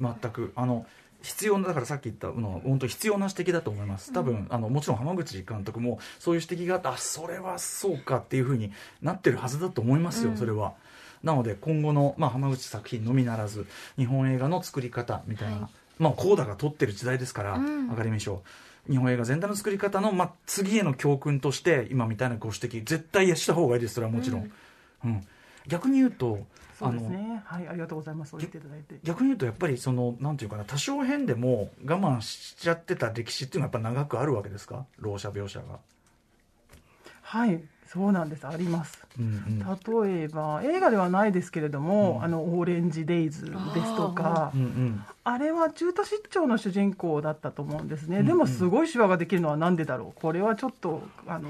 [0.00, 0.86] 全くあの
[1.24, 4.12] 必要なだからさっき言ったのは本当必要な指摘だと思います。
[4.12, 10.74] 多分、あのもちろん浜口監督もそういう指摘があってあそれはそうかっていうふうになってるはずだと思いますよ、それは。
[11.22, 15.70] なので今後の、まあ、浜口作品のみならず日本映画の作り方みたいな、はい。
[15.98, 17.90] まあコーダが撮ってる時代ですから、うん。
[17.90, 18.42] アカデミー賞
[18.90, 24.52] 日本映画全体の作り方の、まあ、次への教訓として今みたいなご指摘絶対した方がいいですそれはもちろん、
[25.04, 25.26] うん。
[25.66, 26.40] 逆に言うと
[26.78, 27.42] そうですね。
[27.44, 28.30] はい、ありがとうございます。
[28.30, 28.96] そう言っていただいて。
[29.02, 34.84] 逆に言うとやっぱりそのなんていうかな多少変でも我慢しちゃってた歴史っていうのはやっぱ長くあるわけですか？
[34.98, 35.78] ろう者描写が、
[37.22, 38.46] はい、そうなんです。
[38.46, 39.06] あります。
[39.18, 51.48] うんうん例えば映画ではないですけれども、あのオーレンジデイズですとかうんうんあれは中途失調の主人公だったと思うんですね、うんでもすごい手話ができるのはなんでだろうこれはちょっとあの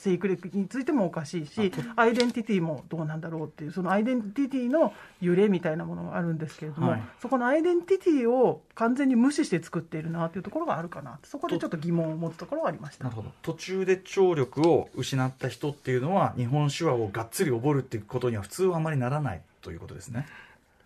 [0.00, 7.02] 生育歴についてもおかしいしアイデンティティもどうなんだろうっていうそのアイデンティティの揺れみたいなものがあるんですけれども、はい。
[7.20, 13.04] そこのアイデンティティを完全に無視して作っているなというところがあるかなそこでちょっと疑問を持つところがありました。
[13.04, 13.30] なるほど。
[13.42, 20.26] 途中で聴力を失った人っていうのは日本手話をがっつり覚るっていうことには普通はあまりならないということですね。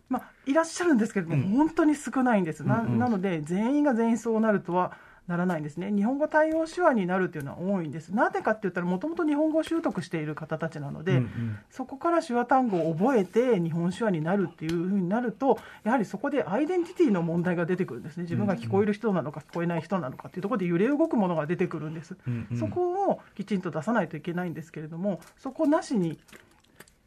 [0.09, 1.57] まあ、いらっしゃるんですけれども、うん。
[1.57, 2.99] 本当に少ないんです、なうんうん。
[2.99, 4.93] なので、全員が全員そうなるとは
[5.27, 11.59] ならないんですね、日本語対応手話になるというのは多いんです、なぜかって言ったら、もともと日本語を習得している方たちなので、うんうん。
[11.71, 22.17] そこから手話単語を覚えて、日本手話になるっていうふうになると、やはりそこでアイデンティティの問題が出てくるんですね、自分が聞こえる人なのか、聞こえない人なのかっていうところで揺れ動くものが出てくるんです。
[22.27, 22.59] うんうん。
[22.59, 26.19] そこをきちんと出さないといけないんですけれども、そこなしに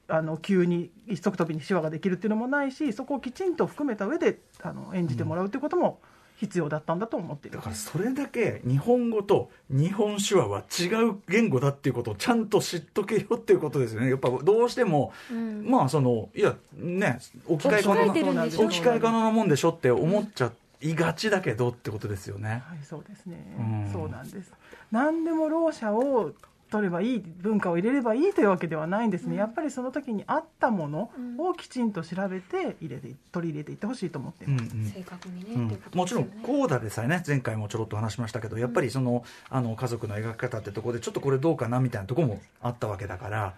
[0.08, 5.99] あの急に一足飛びに手話ができるっていうのもないし、そこをきちんと含めた上であの演じてもらうということも
[6.38, 7.58] 必要だったんだと思っている。
[7.58, 14.10] だからそれだけ日本語と日本手話は違う言語だっていうことをちゃんと知っとけよっていうことですよね。
[14.12, 15.65] やっぱどうしても、うん。
[15.67, 22.63] まあそのいやね置き換え可能置き換えてるんでしょ置き換え可能なもんでしょって思っちゃいがちだけどってことですよね。
[22.67, 24.52] はい、そうですね、うんそうなんです。
[24.91, 26.34] 何でもろう者を
[26.69, 34.75] 取ればいい文化を入れればいいというわけではないんですね、やっぱりその時に合ったものをきちんと調べて入れて取り入れていってほしいと思っています。
[34.75, 34.89] うんうん。
[34.89, 35.65] 正確にね、うん。
[35.67, 43.53] っていうこともちろんコーダでさえね前回もちょろっと話しましたけどやっぱりそのあの家族の描き方ってところでちょっとこれどうかなみたいなところもあったわけだから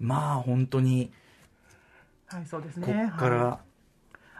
[0.00, 1.10] まあ本当に
[2.26, 3.10] はい、そうですこね。
[3.12, 3.58] っから、はい。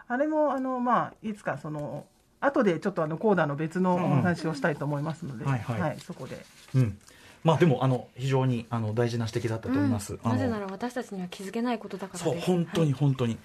[0.07, 2.05] あれもあのまあいつかその
[2.39, 5.51] 後でちょっとあのコーダの別のお話をしたいと思いますので、うん。
[5.51, 5.59] はい。
[5.59, 6.43] はいそこで。
[6.75, 6.97] うん
[7.43, 10.13] まあでもあの非常にあの大事な指摘だったと思います。
[10.13, 10.31] うん。
[10.31, 13.37] なぜなら私たちには気づけないことだからそう本当に本当に。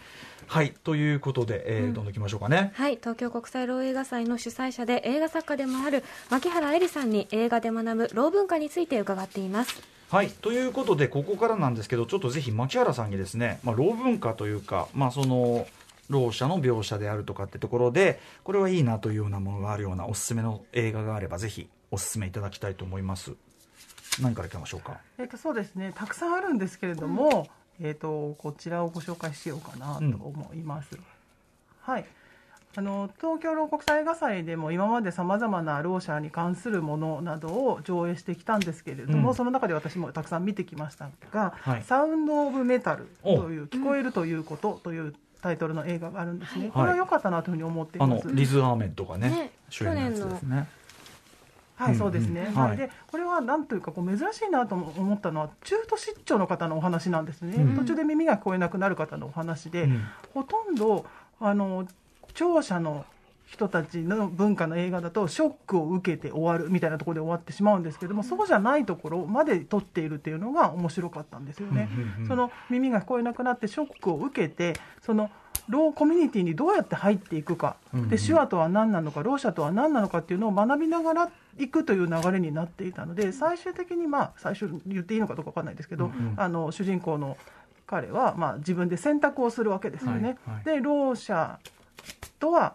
[0.46, 2.72] はい、ということで、えーどんどんいきましょうかね。
[2.74, 9.82] はい、東京国際老映画祭の主催者で映画作家でもある牧原絵里さんに映画で学ぶ老文化について伺っています。
[10.10, 10.30] はい。
[10.30, 15.66] ということでここからなんですけどちょっとぜひ牧原さんにですね、まあ、老文化というか、まあ、その
[16.08, 23.34] ろう者の描写であるとかってところでこれはいいなというようなものがあるようなおすすめの映画があればぜひおすすめいただきたいと思います
[24.20, 24.98] 何からいきましょうか？
[25.18, 25.92] えっとそうですね。
[25.94, 27.48] たくさんあるんですけれども、
[27.80, 30.98] えっとこちらをご紹介しようかなと思います。
[31.82, 32.04] はい。
[32.76, 39.34] あの東京ろう国際映画祭でも今までさまざまなろう者に関するものなどを上映してきたんですけれども、うん。
[39.34, 41.82] その中で私もたくさん見てきましたが「はい。
[41.82, 46.70] サウンド・オブ・メタル」おという「聞こえるということ」というタイトルの映画があるんですね、い。
[46.70, 48.28] これは良かったなというふうに思っていあのます。
[48.32, 50.68] リズ・アーメッドがねね主演のやつですね
[51.78, 52.48] はい、うんそうですね。
[52.50, 57.54] うんはいはい、で、これはなんというか、こう珍しいなと思ったのは、中途失調の方のお話なんですね。
[57.56, 60.02] うん途中で耳が聞こえなくなる方のお話で、うん
[60.34, 61.06] ほとんど、
[61.40, 61.86] あの、
[62.34, 63.04] 聴者の
[63.46, 71.88] 人たちの文化の映画だと、ショックを受けて終わるみたいなところで終わってしまうんですけども、そうじゃないところまで撮っているっていうのが面白かったんですよね。
[72.26, 75.30] その耳が聞こえなくなってショックを受けて、その、
[75.68, 78.08] ローコミュニティにどうやって入っていくか、うんうん。
[78.08, 86.34] で手話とは何なのか、ろう者とは何なのかっていうのを学びながら行くという流れになっていたので、最終的に、まあ、最初言っていいのかどうか分かんないですけど、うんうん。
[86.36, 87.36] あの主人公の
[87.86, 90.38] 彼はまあ自分で選択をするわけですよね。
[90.46, 90.64] はいはい。
[90.64, 91.58] でろう者
[92.38, 92.74] とは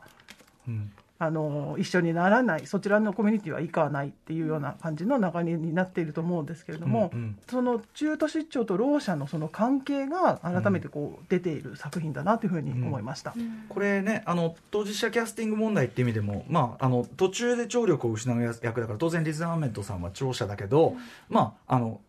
[0.67, 0.91] うん
[1.23, 7.37] あの一緒にならないそちらのコミュニティは行かないっていうような感じの流れになっていると思うんですけれども、うんうん。
[7.49, 13.33] その中途出張とろう者のその関係が改めてこう出ている作品だなというふうに思いました。
[13.69, 20.95] これねあの当事者キャスティング問題っていう意味でも、まあ、あの途中で聴力を失う役だから当然リズ・アーメントさんは聴者だけど、
[21.29, 22.01] まああの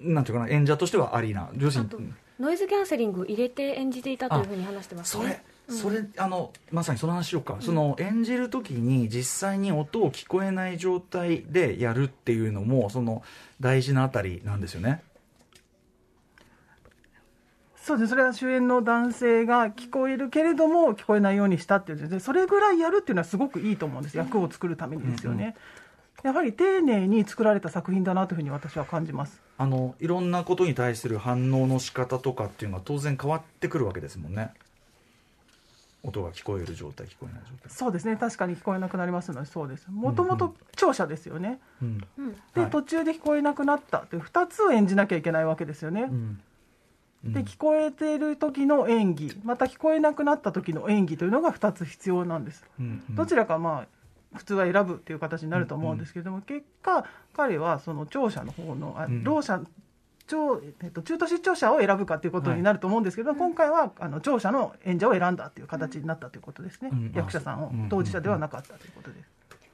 [0.00, 1.48] なんていうかな演者としてはありな。
[1.56, 1.78] 要す
[2.38, 5.42] ノイズキャンセリング入れて演じていたというふうに話してますそれね。
[5.68, 13.22] それあのまさにその話しようか、その演じる時に実際に音を聞こえない状態でやるっていうのもその
[13.60, 15.02] 大事なあたりなんですよね。
[17.76, 24.16] そうですそれは主演の男性が聞こえるけれども聞こえないようにしたっていうでそれぐらいやるっていうのはすごくいいと思うんです。
[24.16, 25.56] 役を作るためにですよね、
[26.22, 29.42] やはり丁寧に作られた作品だなというふうに私は感じます。
[29.58, 34.50] あのいろんなことに対する反応の仕方とかっていうのは当然変わってくるわけですもんね。
[36.06, 37.70] 音が聞こえる状態聞こえない状態。
[37.70, 39.86] そうですね確かに聞こえなくなりますのでそうです。
[39.90, 42.04] もともと聴者ですよね、うん。
[42.18, 42.32] うん。
[42.54, 42.70] で、はい。
[42.70, 46.40] 途中で聞こえなくなったという2つを演じなきゃいけないわけですよね、うん。
[47.24, 52.64] で聞こえている時の演技また聞こえなくなった時の演技というのが2つ必要なんです。
[52.78, 53.16] うんうん。
[53.16, 53.86] どちらかま
[54.32, 59.24] あ普通は選ぶっていう形になると思うんですけれども、結果彼はその聴者の方のあうん。
[59.24, 59.60] ろう者
[60.26, 67.12] 聴えっと、中途失聴者を選ぶかということになると思うんですけど、今回はあの聴者の演者を選んだという形になったということですね、うん。
[67.14, 67.88] 役者さんをうん。
[67.88, 69.30] 当事者ではなかったということです。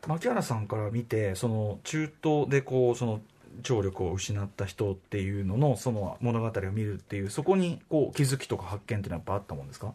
[0.07, 3.21] 牧原さんから見てその中東でこうその
[3.63, 9.95] 聴力を失った人っていうののその物語を見るっていうそこにこう気づきとか発見っていうのはやっぱあったもんですか？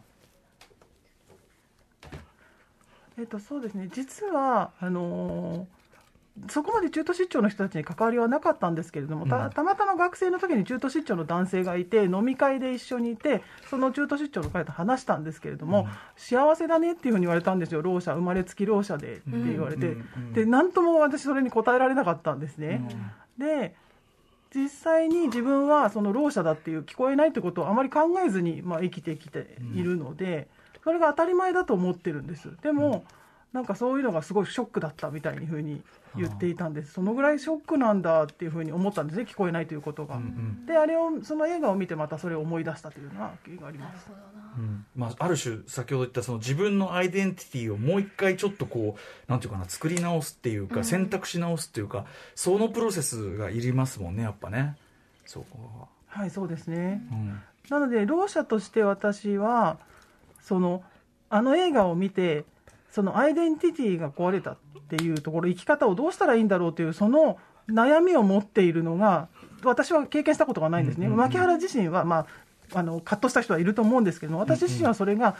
[3.18, 3.88] えっと、そうですね。
[3.92, 5.77] 実はあのー
[6.48, 9.28] そこまで中途出張の人たちに関わりはなかったんですけれども、うん。
[9.28, 20.04] たたまたま学生の時に中途出張の男性がいて飲み会で一緒にいてその中途出張の彼と話したんですけれども、幸せだねっていうふうに言われたんですよろう者生まれつきろう者でって言われて、うん。
[20.16, 20.32] うん。
[20.32, 22.82] で何とも私それに答えられなかったんですね。
[23.36, 23.74] で
[24.54, 30.48] 実際に自分はそのろう者だっていう聞こえないってことをあまり考えずにまあ生きてきているので、
[30.84, 32.50] それが当たり前だと思ってるんです。
[32.62, 33.04] でも、
[33.52, 35.82] なんかそういうのがすごいショックだったみたいにふうに
[36.16, 36.92] 言っていたんです。
[36.92, 39.24] そのぐらいショックなんだっていうふうに思ったんですね。
[39.24, 40.66] 聞こえないということが、うんうん。
[40.66, 44.10] であれをその映画を見てまたそれを思い出したというのは経緯があります。
[44.58, 44.84] うん。
[44.94, 54.76] まあ、ある種先ほど言ったその自分のアイデンティティをもう一回ちょっとこうなんていうかな作り直すっていうか、選択し直すっていうかそのプロセスがいりますもんねやっぱね。
[55.24, 57.40] そうかはいそうですね、うん。
[57.70, 59.78] なのでろう者として私は
[60.40, 60.82] その
[61.30, 62.44] あの映画を見て
[62.90, 64.56] そのアイデンティティが壊れたっ
[64.88, 69.28] ていうところ生き方をどうしたらいいんだろうというその悩みを持っているのが
[69.62, 71.24] 私は経験したことがないんですね、うんうんうん。
[71.24, 72.26] 牧原自身は、ま
[72.72, 75.36] あ、あの葛藤した人はいると思うんですけども私自身はそれが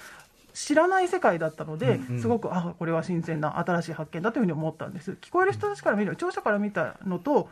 [0.53, 2.21] 知らない世界だったので、うんうん。
[2.21, 5.13] すごくあこれは新鮮な新しい発見だというふうに思ったんです。
[5.21, 7.49] 聞こえる人たちから見る聴者から見たのと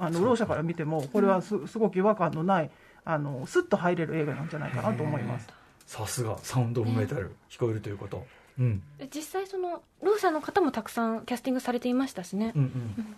[0.00, 2.70] あのろう者から見てもこれはすすごく違和感のない
[3.04, 5.46] あのスッと入れる映画なんじゃないかなと思います。
[5.86, 6.36] さすが。
[6.42, 8.26] サウンド・オブ・メタル聞こえるということ、
[8.58, 13.16] うん、え実際そのろう者の方もたくさんキャスティングされていましたしね、うんうん。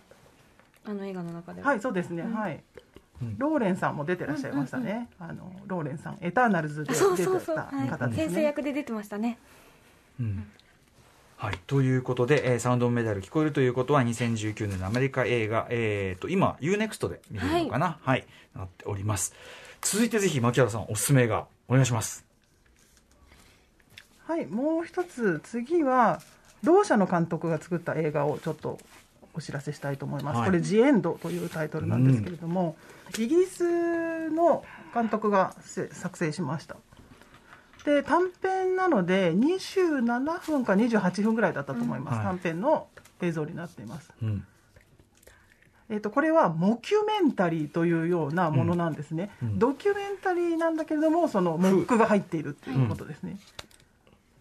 [0.85, 1.69] あの映画の中では。
[1.69, 2.63] はい、そうですね、はい。
[3.23, 3.39] うん。
[3.39, 5.09] ローレンさんも出てらっしゃいましたね。
[5.19, 7.41] あのローレンさん、エターナルズであそう出てそう。
[7.41, 7.89] そう、たはい。
[7.89, 8.25] 方ですね。
[8.25, 9.39] 先生役で出てましたね。
[10.21, 10.47] うん。
[11.37, 17.99] はい、ということで、えーサウンドメダル聞こえるということは2019年のアメリカ映画、えー、と今 UNEXT で見れるのかな？
[18.03, 19.35] はい、なっております。
[19.81, 22.27] 続いてぜひ牧原さんおすすめ映画お願いします
[24.31, 26.21] はい、もう一つ次は
[26.63, 28.79] 同社の監督が作った映画をちょっと
[29.35, 30.37] お知らせしたいと思います。
[30.37, 30.47] はい。
[30.47, 32.77] これジエンドというタイトルなんですけれども、
[33.19, 34.65] イギリスの
[34.95, 36.77] 監督がせ作成しました。
[37.85, 42.27] で短編なので27分か28分ぐらいだったと思います、うんはい。
[42.27, 42.87] 短編の
[43.23, 44.13] 映像になっています。
[44.23, 44.47] うん。
[45.89, 49.49] えー、とこれはモキュメンタリーというようなものなんですね、うん。
[49.49, 49.59] うん。
[49.59, 53.37] ドキュメンタリーなんだけれどもそのモックが入っているっていうことですね、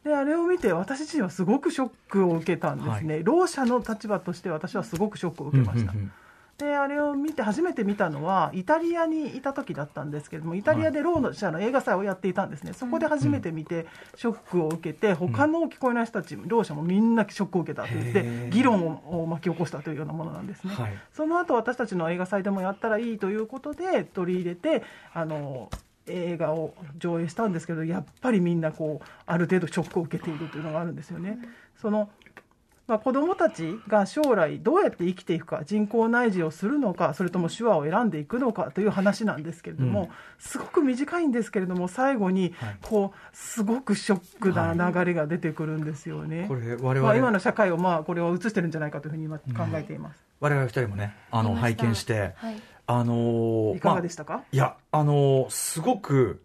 [0.03, 6.11] であれを見て私自身はすごくショックを受けたんですね、ろう者の立場として私はすごくショックを受けました、うんうんうん。
[6.57, 12.73] であれを見て初めて見たのはイタリアにいた時だったんですけれどもイタリアでろう者の映画祭をやっていたんですね。
[12.73, 20.93] そこで初めて見てショックを受けて他の聞こえない人たちろう者もみんなショックを受けたと言って議論を巻き起こしたというようなものなんですね、はい。
[21.13, 25.69] その後私たちの映画祭でもやったらいいということで取り入れてあの
[26.09, 31.39] 映画を上映したんですけどやっぱりみんなこうある程度ショックを受けているというのがあるんですよね。
[31.79, 32.09] その
[32.89, 46.45] まあ、子どもたちが将来どうやって生きていくか人工内耳をするのかそれとも手話を選んでいくのかという話なんですけれども、うんすごく短いんですけれども最後にはいこうすごくショックな流れが出てくるんですよね。
[46.47, 49.43] これ我々、まあ、今の社会をまあこれを映してるんじゃないかというふうに今考
[49.73, 50.23] えています。
[50.39, 56.41] 我々二人もねあの拝見して、はいあのーいかまあがでしたか、いや、あのーすごく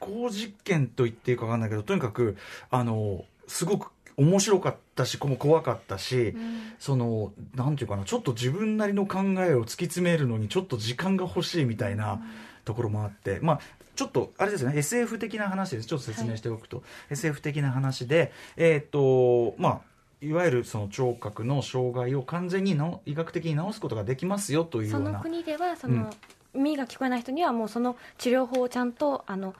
[0.00, 2.36] 思考実験と言っていいか分かんないけど、とにかく、
[2.70, 6.34] あのーすごく面白かったし、こも怖かったし、
[6.80, 12.20] その、なんていうかな、ちょっと自分なりの考えを突き詰めるのに、ちょっと時間が欲しいみたいな
[12.64, 13.60] ところもあって、まあ、
[13.94, 15.86] ちょっと、あれですよね、SF 的な話です。
[15.86, 19.80] ちょっと説明しておくと、SF 的な話で、えっ、と、まあ、
[20.22, 26.10] いわゆるその聴覚の障害を完全に治医学的に治すことができますよというよそうのな国ではその、
[26.54, 29.54] 耳が聞こえない人にはもうその治療法をちゃんとあの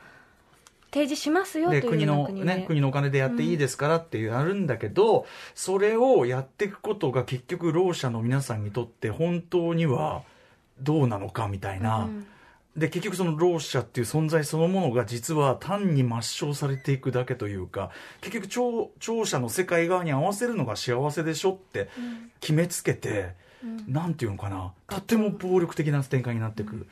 [0.91, 2.47] 提示しますよというで国のような国で。
[2.47, 10.23] ね、国のお金でやっていいですからっていうあるんだけど、それをやっていくことが結局ろう者の皆さんにとって本当には
[10.81, 12.27] どうなのかみたいな、うん
[12.77, 21.89] で結局そのろう者っていう存在そのものが実は単に抹消されていくだけというか結局聴聴者の世界側に合わせるのが幸せでしょって
[22.41, 23.35] 決めつけて、
[23.89, 26.87] なんていうのかなとっても暴力的な展開になっていく。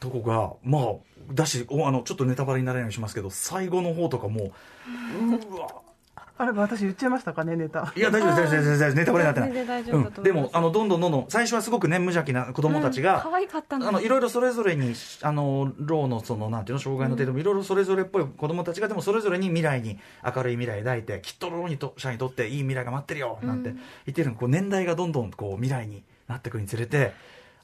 [0.00, 0.94] とこがまあ
[1.32, 4.50] だしおあのちょっとネタバレにならないようにしますけど最後の方とかも
[5.50, 5.68] うわ
[6.40, 7.92] あれ私言っちゃいましたかねネタ。
[7.94, 23.74] いや大丈夫です大丈夫です大丈夫ですネタバレになってない全然大丈夫だとうん、でもあのどんどんどんどん最初はすごくね無邪気な子供たちが、うん可愛かったのあのいろいろそれぞれにあのろうのそのなんていうの障害の程度もいろいろそれぞれっぽい子供たちがでもそれぞれに未来に明るい未来抱いてきっとろうにと者にとっていい未来が待ってるよなんて
[24.06, 24.34] 言ってるの。
[24.34, 27.12] こう年代がどんどんこう未来になっていくにつれて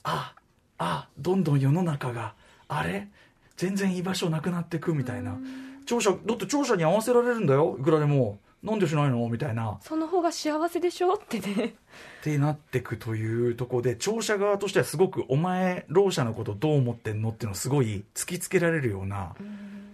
[0.03, 0.35] あ
[0.77, 2.35] あどんどん世の中が
[2.68, 3.09] あれ？
[3.57, 5.39] 全然居場所なくなっていくみたいな。
[5.87, 9.29] 聴者だって聴者に合わせられるんだよいくらでもなんでしないの？
[9.29, 9.79] みたいな。
[9.81, 11.14] その方が幸せでしょ？
[11.14, 11.64] ってね。
[11.64, 11.75] っ
[12.23, 19.35] てなってくというところで聴者側としてはすごくお前ろう者のことどう思ってんのっていうのをすごい突きつけられるような、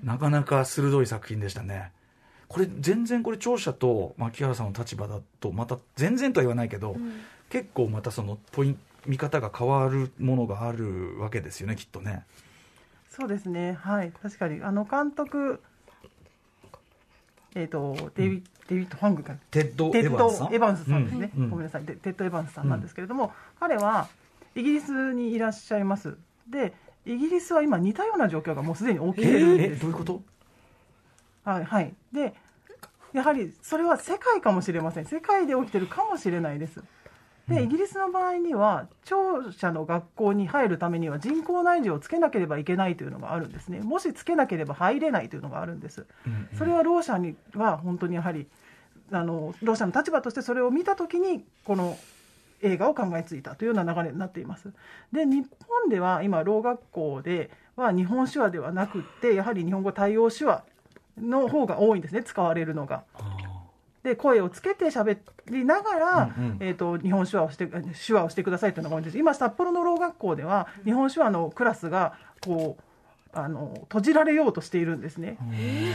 [0.02, 1.92] なかなか鋭い作品でしたね。
[2.48, 6.96] これ全然これ聴者と牧原さんの立場だとまた全然とは言わないけど、
[7.50, 12.24] 結構またそのポイン見方が変わるものがあるわけですよねきっとね。
[13.10, 13.76] そうですね。
[13.78, 14.12] はい。
[14.22, 14.62] 確かに。
[14.62, 15.60] あの監督
[17.54, 20.26] えっ、とデイビ,、デイビッド・ファングかテッド・エヴァ
[20.72, 21.04] ンスさん？
[21.04, 21.42] ですね、うん。
[21.44, 21.50] うん。
[21.50, 21.84] ごめんなさい。
[21.84, 24.08] でテッド・エヴァンスさんなんですけれども、彼は
[24.54, 26.16] イギリスにいらっしゃいます。
[26.48, 26.72] で
[27.04, 30.22] イギリスは今似たような状況がもうすでに起きてるんえです、どういうこと？
[31.44, 31.94] はいはい。
[32.12, 32.34] で
[33.12, 35.06] やはりそれは世界かもしれません。
[35.06, 36.82] 世界で起きてるかもしれないです
[37.48, 43.80] でイギリスの場合には聴者の学校に入るためには人工内耳をつけなければいけないというのがあるんですね。
[43.80, 46.06] もしつけなければ入れないというのがあるんです。
[46.26, 48.46] うんそれはろう者には本当にやはり
[49.10, 51.98] あのろう者の立場としてそれを見た時にこの
[52.62, 54.72] 映画を考えついたというような流れになっています。
[55.12, 60.64] で日本では今ろう学校では日本手話ではなくってやはり日本語対応手話
[61.20, 63.04] の方が多いんですね使われるのが
[64.02, 66.56] で声をつけて喋りながら、うんうん。
[66.60, 69.18] えー、と日本手話をして手話をしてくださいというのが多いんです。
[69.18, 72.82] 今札幌のろう学校では日本手話のクラスがこう
[73.34, 75.38] あの閉じられようとしているんですね。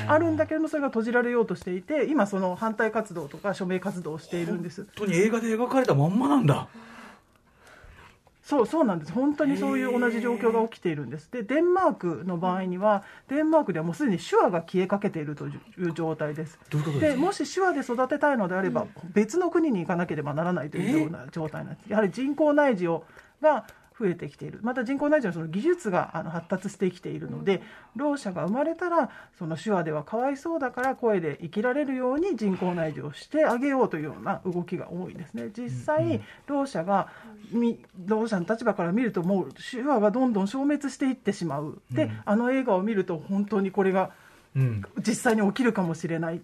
[0.08, 4.84] あるんだけれどもそれが閉じられようとしていて今その反対活動とか署名活動をしているんです。
[4.84, 6.68] 本当に映画で描かれたまんまなんだ
[8.48, 9.12] そうそうなんです。
[9.12, 11.30] 本当にそういう同じ状況が起きているんです。
[11.30, 16.58] でデンマークの場合にはデンマークではもうすでに手話が消えかけているという状態です。
[17.02, 21.90] でもし手話で育てたいのであれば、別の国に行かなければならないというような状態なんです。
[21.90, 23.04] やはり人工内耳を
[23.42, 23.66] が
[24.00, 24.60] 増えてきている。
[24.62, 27.62] また人工内耳のその技術があの発達してきているので
[27.96, 35.50] ろう者が生まれたらその手話ではかわいそうだから声で生きられるように人工内耳をしてあげようというような動きが多いですね。
[35.56, 37.10] 実際ろう者が
[37.52, 41.82] みろう者の立場から見るともう手話がどんどん消滅していってしまう。
[41.92, 44.12] で、あの映画を見ると本当にこれが
[44.56, 44.82] うん。
[45.06, 46.42] 実際に起きるかもしれない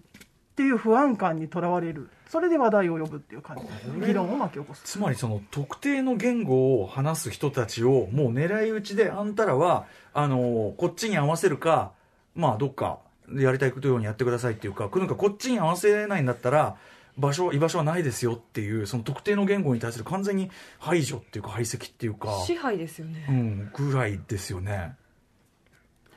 [0.54, 2.08] っていう不安感にとらわれる。
[2.28, 4.06] それで話題を呼ぶっていう感じ。
[4.06, 4.82] 議論を巻き起こす。
[4.84, 11.90] つまりその特定の言語を話す人たちをもう狙い撃ちであんたらはあのこっちに合わせるか
[12.36, 13.00] まあどっか
[13.34, 16.76] やりたいことようにやってくださいっていうかなんかこっちに合わせないんだったら
[17.18, 23.26] 場所居場所はないですよっていうその特定の言語に対する完全に排除っていうか排斥っていうか、支配ですよね。
[23.28, 24.96] うん、ぐらいですよね。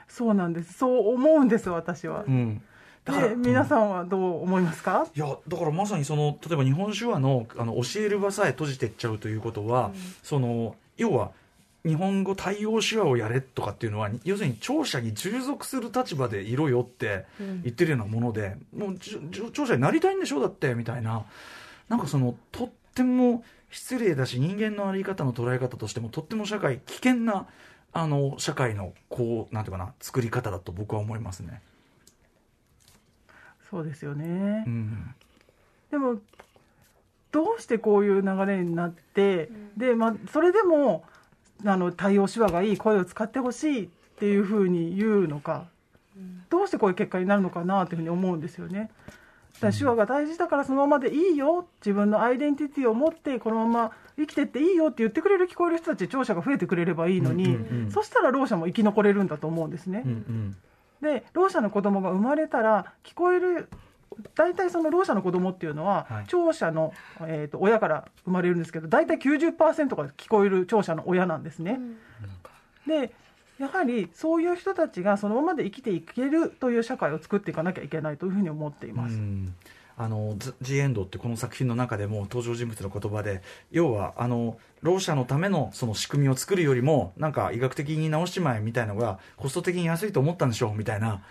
[0.08, 0.74] そうなんです。
[0.74, 2.24] そう思うんです私は。
[2.28, 2.64] う、ん、
[3.08, 9.92] で皆さんはどう思いますか、いやだからまさにその例えば日本手話のあの教える場さえ閉じてっちゃうということは、
[10.24, 11.32] その要は
[11.86, 20.42] 日本語対応手話をやれとかっていうのは要するに聴者に従属する立場でいろよって言ってるようなもので、もうじゅじゅ聴者になりたいんでしょ？
[20.42, 21.26] だってみたいな。
[21.88, 27.48] なんかそのとっても失礼だし人間のあり方の捉え方としてもとっても社会危険な
[27.94, 31.62] あの社会のこうなんていうかな作り方だと僕は思いますね。
[33.70, 35.16] そうですよね、うん。
[35.92, 36.20] でも
[37.32, 41.04] どうしてこういう流れになって、でまあ、それでも
[41.66, 45.66] あの対応手話がいい声を使ってほしいっていうふうに言うのか、
[46.50, 48.90] どうしてこういう結果になるのかなというふうに思うんですよね。
[49.60, 57.92] だ手話が大事だからそのままでいいよ自分のアイデンティティを持ってこのまま生きてっていいよって言ってくれる聞こえる人たち聴者が増えてくれればいいのに、うんうんうん。
[57.92, 60.04] そしたらろう者も生き残れるんだと思うんですね。
[60.06, 60.58] うんうん
[61.02, 63.70] でろう者の子供が生まれたら聞こえる
[64.36, 71.80] 大体そのろう者の子供っていうのは、はい聴者の、えー、と親から生まれるんですけど大体90%が聞こえる聴者の親なんですね。
[72.86, 73.14] で
[73.60, 79.16] やはりそういう人たちがそのままで生きていけるという社会を作っていかなきゃいけないというふうに思っています。
[79.16, 79.56] うん
[79.98, 83.42] あの「ジ・エンド」ってこの作品の中でも登場人物の言葉で
[83.72, 91.22] 要はあのろう者のためのその仕組みを作るよりもなんか医学的に直しちまえみたいのがコスト的に安いと思ったんでしょうみたいな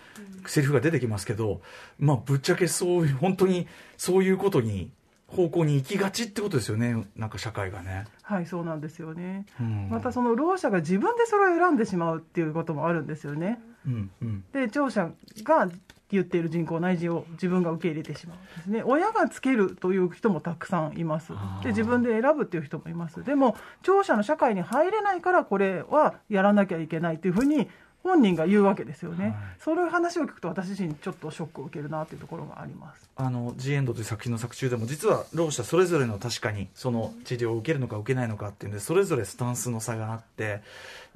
[0.46, 1.60] セリフが出てきますけど、
[1.98, 4.90] まあぶっちゃけそういう本当にそういうことに
[5.28, 8.04] 方向に行きがちってことですよねなんか社会がね。
[8.22, 9.46] はいそうなんですよね。
[9.60, 13.60] うんまたそのろう者が自分でそれを選んでしまうっていうこともあるんですよね。
[13.86, 14.44] うんうん。
[14.52, 15.10] で聴者
[15.42, 15.68] が
[16.10, 18.82] 言っている人工内耳を自分が受け入れてしまうんですね。
[18.84, 21.32] 親がつけるという人もたくさんいます。
[21.62, 23.24] で自分で選ぶっていう人もいます。
[23.24, 27.68] でも聴者の社会に入れないからこれはやらなきゃいけないというふうに
[28.04, 29.34] 本人が言うわけですよね、はい。
[29.58, 33.10] そういう話を聞くと私自身ちょっとショックを受けるなというところがあります。
[33.16, 40.62] あの「ジ・エンド」という作品の作中でも実はろう者それぞれの確かにその治療を受けるのか受けないのかっていうんでそれぞれスタンスの差があって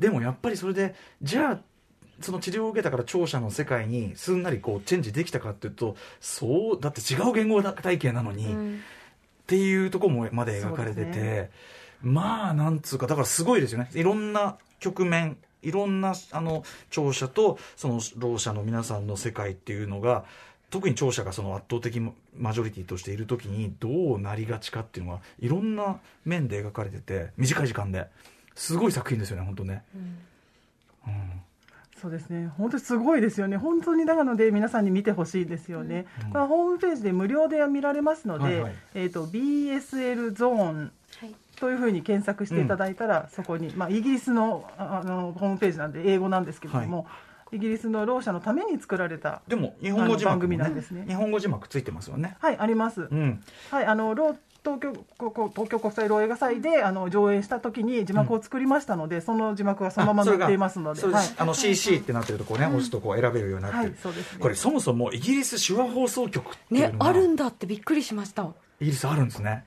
[0.01, 1.61] でもやっぱりそれでじゃあ
[2.21, 8.81] その治療を受けたから聴者の世界にすんなりこうチェンジできたかっていうとそうだって違う言語体系なのに、っうん。
[9.47, 11.51] ていうところもまで描かれてて、そうです
[12.03, 13.91] まあなんつうかだからすごいですよね。
[13.95, 20.25] いろんな局面いろんなあの聴者とそのろう者の皆さんの世界っていうのが
[20.71, 22.01] 特に聴者がその圧倒的
[22.39, 28.07] マジョリティとしている時にどうなりがちかっていうのがいろんな面で描かれてて短い時間で。
[28.55, 29.83] すごい作品ですよね本当ね。
[29.95, 31.43] うん
[32.01, 32.51] そうですね。
[32.57, 33.57] 本当にすごいですよね。
[33.57, 38.75] 本当になので皆さんに見てほしいですよね、まあ、ホームページで無料で見られますので、はいはい。
[38.95, 41.35] えー、と BSL ゾーンはい。
[41.57, 47.07] というふうに検索していただいたら、そこに、まあ、イギリスのああのホームページなんで英語なんですけれども、
[47.53, 51.05] イギリスのろう者のために作られたでも日本語字幕も、あの番組なんねですね。
[51.07, 52.37] 日本語字幕ついてますよね。
[52.41, 61.29] はいあります、うん、はいあのろう東京ここ東京国際ろう映画祭であの上映した時に字幕を作りましたので、その字幕がそのまま載っていますので、はい。
[61.39, 63.79] あの CC ってなってるとこね、押すとこう選べるようになって。
[63.79, 64.39] る、はいそうですね。
[64.41, 68.43] これそもそもイギリス手話放送局っていうねのが、あるんだってびっくりしました。
[68.81, 69.65] イギリスあるんですね。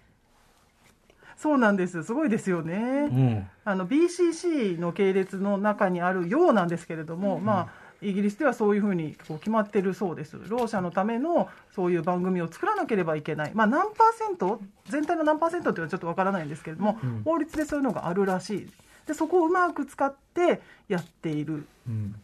[1.37, 2.03] そうなんです。
[2.03, 2.75] すごいですよね。
[2.75, 3.47] うん。
[3.65, 10.37] あの BCC の系列の中にあるようなんですけれども、まあイギリスではそういうふうにこう決まってるそうです。
[10.47, 13.51] ろう者のためのそういう番組を作らなければいけない。
[13.53, 14.59] まあ何パーセント？
[14.89, 18.69] 全体の何パーセントっていうのはちょっとわからないんですけれども、うん法律でそういうのがあるらしい。
[19.07, 21.65] でそこをうまく使ってやっている。
[21.87, 22.15] うん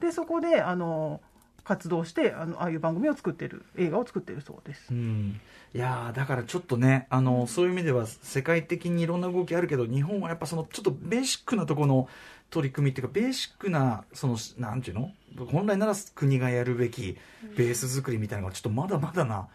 [0.00, 1.20] でそこであの
[1.64, 4.86] 活動してあのああいう番組を作ってる映画を作ってるそうです。
[4.90, 5.40] うん
[5.74, 12.08] いやーだからちょっとねあの、そういう意味では世界的にいろんな動きあるけど日本はやっぱそのちょっとベーシックなところの
[12.52, 15.10] 取り組みっていうかベーシックなそのなんていうの？
[15.50, 17.16] 本来なら国がやるべき
[17.56, 19.48] ベース作りみたいなのがちょっとまだまだな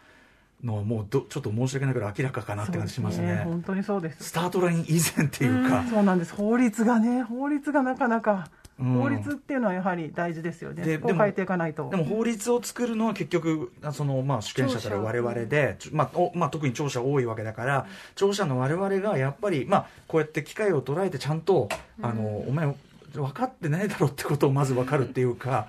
[0.64, 3.44] のはもうどちょっと申し訳ないから明らかかなって感じしますね。
[3.46, 4.24] 本当にそうです。
[4.24, 6.34] スタートライン以前っていうか、そうなんです。
[6.34, 8.94] 法律がね法律がなかなか、うん。
[8.96, 10.84] 法律っていうのはやはり大事ですよね。
[10.84, 11.92] ででもそこを変えていかないと。
[11.92, 17.86] でも法律を作るのは結局あその、まあ、主権者たる我々で、まあおまあ、特に聴者多いわけだから、
[18.16, 21.70] 聴者の我々がやっぱり、まあ、こうやって機会を捉えてちゃんと、
[22.02, 22.74] あのお前
[23.14, 25.68] 分かってないだろうってことをまず分かるっていうか。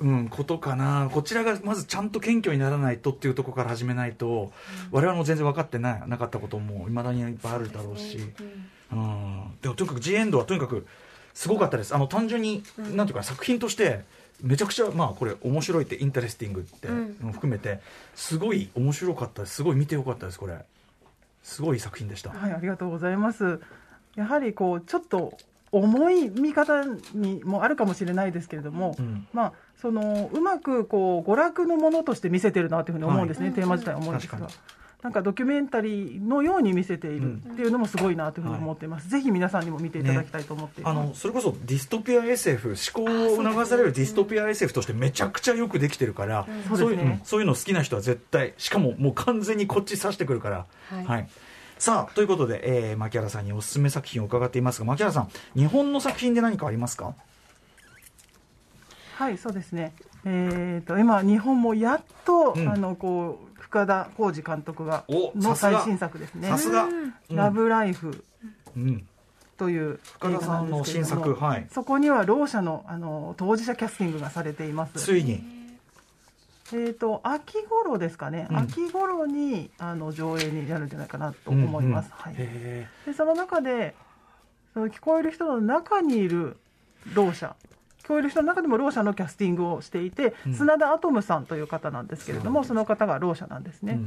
[0.00, 1.08] うん、ことかな。
[1.12, 4.52] こちらがまずちゃんと謙虚にならないとっていうところから始めないと、
[4.90, 8.18] 我々も全然分かってないなかったこともいまだにいっぱいあるだろうし、
[8.90, 10.86] うん、でもとにかく G エンドはとにかく
[11.34, 11.94] すごかったです。
[11.94, 14.04] あの単純に、なんていうか作品として
[14.42, 16.88] めちゃくちゃまあこれ面白いってインタレスティングって
[17.32, 17.80] 含めて
[18.16, 19.56] すごい面白かったです。
[19.56, 20.58] すごい見てよかったですこれ。
[21.44, 23.60] すごい作品でした、はいありがとうございます。
[24.16, 25.38] やはりこうちょっと
[25.72, 29.26] 重い見方にもあるかもしれないですけれども、うん。
[29.32, 34.38] まあそのうまくこう娯楽のものとして見せてるなというふうに思うんですね、はいテーマ自体は思うんですが
[35.02, 46.78] なんかドキュメンタリーのように見せているっていうのもすごいなというふうに思っています、ぜひ皆さんにも見ていただきたいと思っています、あのそれこそディストピア SF 思考を促されるディストピア SF としてめちゃくちゃよくできてるから、うん。
[46.78, 50.66] そういうそういうの好きな人は絶対しかももう完全にこっち指してくるから。
[50.88, 51.28] はい
[51.82, 57.12] さあということで、えー、牧原さんにおすすめ作品を伺っていますが牧原さん日本の作品で何かありますか？
[59.16, 59.92] はいそうですね。
[60.24, 62.68] えー、と今日本もやっと、うん。
[62.68, 66.46] あのこう深田浩二監督がおの最新作ですね。
[66.50, 66.86] さすが、
[67.30, 68.24] 「ラブライフ。
[68.76, 69.04] うん」
[69.58, 71.66] という深田さんの新作はい。
[71.72, 74.92] そこにはろう者のあの当事者キャスティングがされています。
[75.04, 75.61] ついに
[76.72, 78.56] えー、と秋頃ですかね、うん。
[78.58, 83.94] 秋頃にあの上映になるんじゃないかなと思います、はい、へでその中で
[84.72, 86.56] その聞こえる人の中にいる
[87.12, 87.54] ろう者
[88.02, 90.54] 聞こえる人の中でもろう者のキャスティングをしていて、うん。
[90.54, 94.00] 砂田アトムさんという方なんですけれどもその方がろう者なんですね、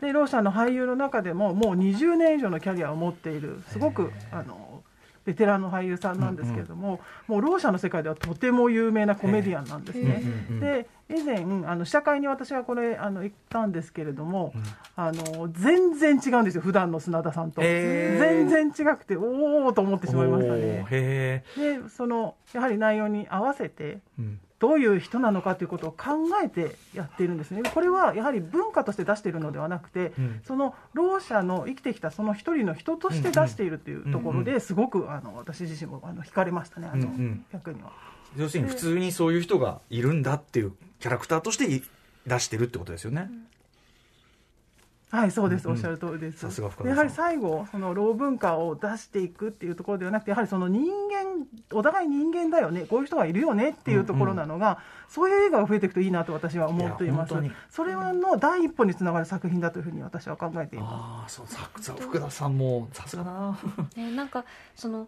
[0.00, 4.82] でろう者の俳優の中でももう20年以上のキャリアを持っているすごくあの
[5.24, 10.22] ベテランの俳優さんなんですけれども、もうろう者の世界ではとても有名なコメディアンなんですね。
[10.48, 10.60] うんうん。
[10.60, 14.62] で以前あの試写会に私はこれあの行ったんですけれども、うん。
[14.96, 20.86] あの全然違うんですよ普段の砂田さんと、全然違くておおと思ってしまいましたね。
[20.90, 24.40] へでそのやはり内容に合わせてーうん。
[24.60, 27.62] どういう人なのかということを考えてやっているんですね。
[27.74, 30.40] これはやはり文化として出しているのではなくて、うん。
[30.42, 37.44] そのろう者の生きてきたその一人の人として出しているというところうんうですごくあの私自身もあの惹かれましたねあのうんうん。
[37.52, 37.92] 役には。
[38.36, 41.82] 要するに普通にそういう人がいるんだっていうキャラクターとしてい
[42.26, 43.30] 出してるってことですよね、
[45.14, 46.38] はい、そうです、うんおっしゃる通りです。
[46.38, 46.84] さすが深田さん。
[46.84, 57.34] でやはり最後、その老文化を出していくっていうところではなくて、やはりその人間、お互い人間だよね、こういう人がいるよねっていうところなのが、そういう映画が増えていくといいなと私は思っています。
[57.70, 63.58] それの第一歩につながる作品だというふうに私は考えていまああそうささ福田さんもさすがだな。
[63.94, 65.06] ね、なんかその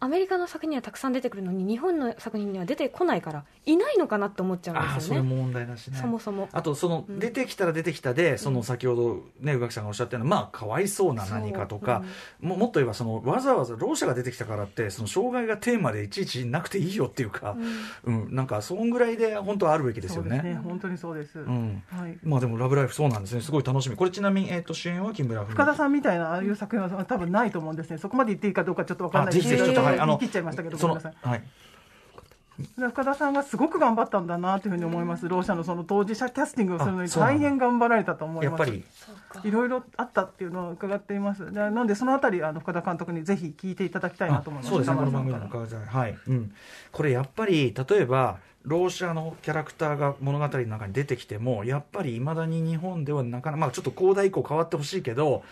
[0.00, 5.20] アメリカの作品にはたくさん出てくるのに日本の作品には出てこないからいないのかなって思っちゃうんですよね。
[5.20, 5.98] それも問題だしね。
[5.98, 6.48] そもそも。
[6.52, 7.18] あとそのうん。
[7.18, 12.04] 出てきたら出てきたで、その先ほどね宇垣さんがおっしゃったようなまあかわいそうな何かとか、
[12.40, 17.56] ももっと言えばそのわざわざろう者が出てきたからってその障害がテーマでいちいちなくていいよっていうか、
[18.04, 18.34] うん。
[18.34, 20.54] なんかそんぐらいで本当はあるべきですようですね。
[20.54, 20.60] ね。
[20.62, 21.40] 本当にそうです。
[21.40, 21.82] うん。
[21.90, 22.16] はい。
[22.22, 23.40] まあでも「ラブライフ!」そうなんですね。
[23.40, 23.96] すごい楽しみ。
[23.96, 27.98] これちなみに、えー、と主演は木村文深田さんみたいなああいう作品は多分ないと思うんですね。
[27.98, 31.14] そこまで言っていいかどうかちょっとわかんないですけど、はいあの切っちゃいましたけど、ごめんなさい。
[31.20, 31.42] はい。
[32.76, 38.60] 深田さんがすごく頑張ったんだなというふうに思います、ろう者のその当事者キャスティングをするのに大変頑張られたと思います。
[38.60, 38.84] やっぱり。
[38.92, 39.48] そうか。
[39.48, 41.52] いろいろあったっていうのを伺っています。
[41.52, 44.70] でなのでそのあたりあの深田監督にぜひ聞いていただきたいなと思います。
[44.70, 46.18] そうですね、こ北の番組のはい。
[46.26, 46.52] うん、
[46.90, 55.44] これやっぱり、例えば、ろう者のキャラクターが物語の中に出てきても、やっぱりいまだに日本ではなかなか、まあ、ちょっと広大以降変わってほしいけど、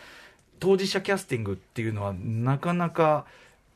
[0.59, 3.27] 当事者キャスティングっていうのは、なかなか、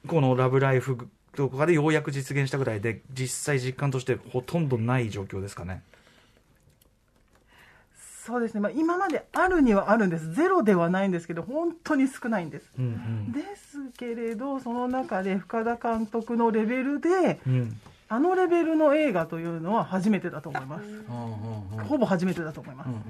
[0.07, 5.82] このラブライフとかでようやく実現したぐらいで、実際実感としてほとんどない状況ですかね。
[8.26, 12.70] そうですね、まあ、今まであるにはあるんです、ゼロではないんですけど、本当に少ないんです。
[12.78, 17.80] うんですけれど、その中で深田監督のレベルで、うんうん
[18.12, 20.84] あのレベルの映画というのは初めてだと思います。
[20.84, 22.88] うんうんうんほぼ初めてだと思います。
[22.88, 23.01] うんうん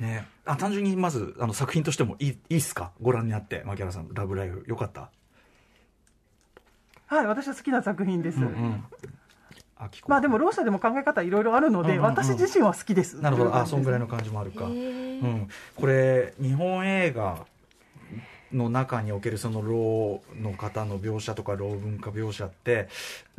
[0.00, 2.90] うんね、あ単純にまずあの作品としてもいいいいっすか？
[3.00, 5.12] ご覧になって牧原さん「ラブライフ!」よかった？
[7.12, 8.38] はい、私は好きな作品です。
[8.38, 8.84] うんうん。
[10.06, 12.10] まあでも、ろう者でも考え方いろいろあるので、うんうんうん。
[12.10, 13.20] 私自身は好きです。
[13.20, 13.54] なるほど。
[13.54, 14.06] あそんぐらいの。
[14.06, 15.26] の感じもあるか、へうー。
[15.26, 17.44] ん、これ日本映画
[18.52, 22.88] の中におけるその老の方の描写とか老文化描写って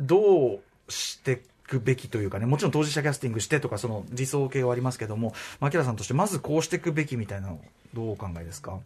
[0.00, 1.36] どうしてい
[1.68, 2.46] くべきというかね。
[2.46, 7.60] もちろん当事者キャスティングしてとかその理想形はありますけども牧原さんとしてまずこうしていくべきみたいなの
[7.92, 8.78] どうお考えですか？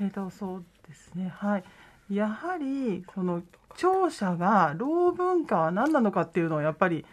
[0.00, 1.64] えー、とそうですね、はい、
[2.10, 3.42] やはりその
[3.76, 7.04] 聴者が老文化は何なのかっていうのをやっぱり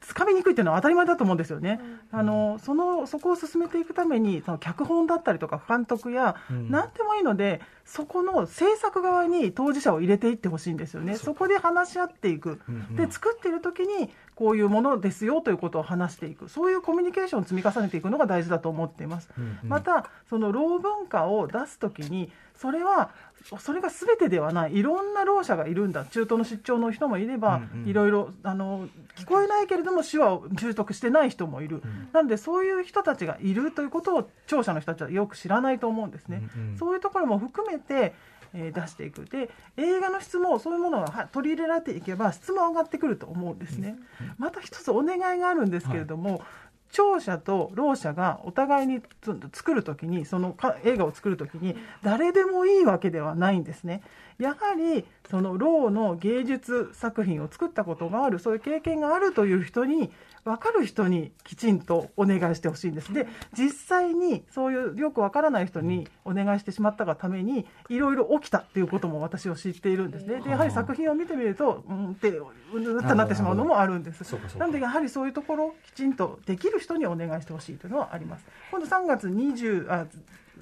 [0.00, 1.80] つかみにくいっていうのは当たり前だと思うんですよね。
[2.12, 11.16] あのそのそこを進めていくためにその脚本だったりとか監督や、うん何でもいいのでそこの制作側に当事者を入れていってほしいんですよね。
[11.16, 12.60] そそこで話し合っていく。
[12.68, 19.28] うんうんで作っている時にこういうものですよということを話していくそういうコミュニケーションを積み重ねていくのが大事だと思っています。
[19.36, 23.10] うんうんまたその老文化を出すときにそれは
[23.58, 26.04] それが全てではないいろんなろう者がいるんだ。
[26.04, 27.88] 中東の出張の人もいれば、うんうん。
[27.88, 31.82] いろいろあの聞こえないけれども手話を習得してない人もいる、ん。
[32.12, 36.78] なのでそういう人たちがいるということを聴者の人たちはよく知らないと思うんですね、うんうん。
[36.78, 38.14] そういうところも含めて
[38.54, 39.24] えー出していく。
[39.26, 43.98] で映画の質もそういうものがは取り入れられていけば質も上がってくると思うんですね、
[44.38, 46.42] また一つお願いがあるんですけれども、
[46.90, 54.02] 聴者とろう者がお互いにつ作るときにそのか映画を作るときに誰でもいいわけではないんですね。
[54.38, 60.12] やはりそのろうの芸術作品を作ったことがあるそういう経験があるという人に
[60.48, 63.12] 分かる人にきちんとお願いしてほしいんです。
[63.12, 70.40] で実際にそういうよく分からない人にお願いしてしまったがためにいろいろ起きたっていうことも私は知っているんですね。
[70.40, 74.24] でやはり作品を見てみるとうんってうぬってなってしまうのもあるんです。
[74.58, 78.46] なのでやはりそういうところをきちんとできる人にお願いしてほしいというのはあります。
[78.70, 80.06] 今度3月20あ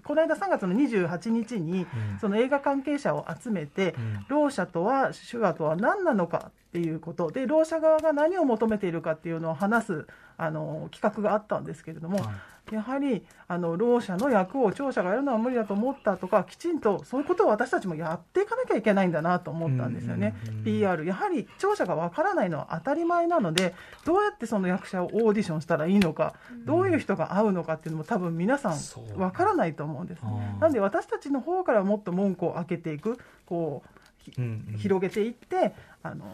[0.07, 1.86] この間3月の28日に、
[2.20, 3.94] その映画関係者を集めて、
[4.28, 7.30] ろう者とは手話とは何なのかっていうこと。
[7.30, 12.20] でろう者側が何を求めているかっていうのを話すあの企画があったんですけれども、
[12.71, 30.23] やはりあのろう者の役を聴者がやるのは無理だと思ったとかきちんとそういうことを私たちもやっていかなきゃいけないんだなと思ったんですよね、PR やはり聴者がわからないのは当たり前なのでどうやってその役者をオーディションしたらいいのか、どういう人が合うのかっていうのも多分皆さんわからないと思うんです、
[30.61, 33.97] なんで私たちの方からもっと門戸を開けていくこう
[34.27, 34.79] ひうんうん。
[34.79, 36.25] 広げていってあの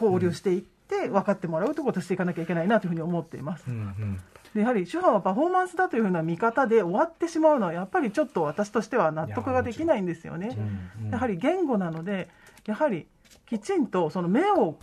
[0.00, 3.64] 交流していって分かってもらうということをしていかなきゃいけないなというふうに思っています。
[3.68, 4.20] うんうん
[4.56, 10.56] でやはり手話はパフォーマンスだというふうな見方で終わってしまうのはやっぱりちょっと私としては納得ができないんですよね。
[11.02, 12.28] うんやはり言語なので
[12.64, 13.06] やはり
[13.44, 14.78] きちんとその目を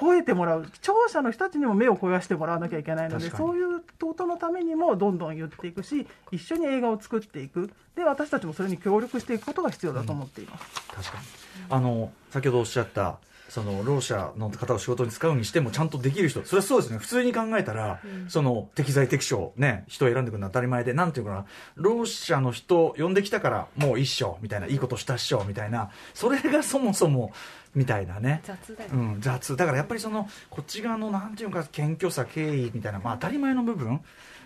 [0.00, 7.70] 超えてもらう聴者の人たちにも目を肥やしてもらわなきゃいけないのでそういうことのためにもどんどん言っていくし一緒に映画を作っていく。
[7.94, 10.64] で私たちもそれに協力していくことが必要だと思っています。
[10.90, 11.24] 確かに。
[11.70, 13.18] あの先ほどおっしゃった
[13.52, 16.96] そのろう者の方を仕事に使うにしてもちゃんとできる人それはそうですね。
[16.96, 21.44] 普通に考えたら、その適材適所ね人を選んでくるのは当たり前でなんていうかな
[21.76, 27.30] ろう者の人を呼んできたからもう一緒みたいないいことしたっしょみたいなそれがそもそも
[27.74, 28.40] みたいなね。
[28.42, 28.90] 雑だよ。
[28.90, 29.54] うん、雑。
[29.54, 34.00] だからやっぱりそのこっち側のなんていうか謙虚さ敬意みたいな、まあ、当たり前の部分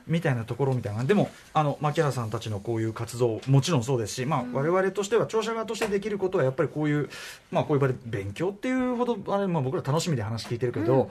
[0.06, 1.04] みたいなところみたいな。
[1.04, 7.08] でもあの牧原さんたちのこういう活動もちろんそうですし、まあ、我々としては聴者側としてできることはやっぱりこういう、
[7.50, 11.10] まあ、こういう場で勉強っていうほどあれ、まあ、僕ら楽しみで話聞いてるけど、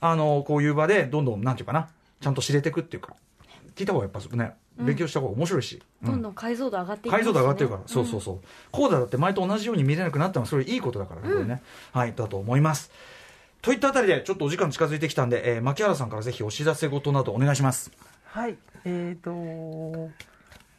[0.00, 1.88] あのこういう場でどんどんなんていうかな
[2.20, 3.14] ちゃんと知れていくっていうか
[3.74, 6.10] 聞いた方がやっぱね勉強した方が面白いし、うん。
[6.10, 8.38] どんどん解像度上がっていきます解像度上がってるから、ねそうそうそう、
[8.70, 11.62] コーダだって前と同じように見れなくなったのはそれいいことだからね、これね。
[11.92, 12.90] はいだと思います。
[13.62, 17.90] といったあたりでちょっとお時間近づいてきたんで、えー、牧原さんからぜひお知らせ事などお願いします
[18.36, 20.10] はい、えー、と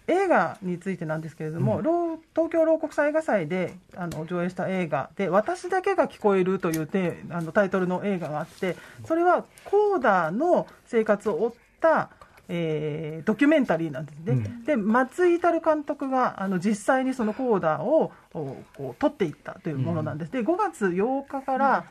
[0.05, 8.75] 映画についてなんですけれども、ロー東京ロー国際映画祭であの上映した映画で「私だけが聞こえる」というてあのタイトルの映画があって
[9.07, 12.11] それはコーダーの生活を追った、
[12.47, 14.63] えードキュメンタリーなんですね、うん。
[14.63, 21.85] で松井至監督があの実際にそのコーダーをおこう撮っていったというものなんです、で5月8日から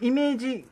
[0.00, 0.64] イメージ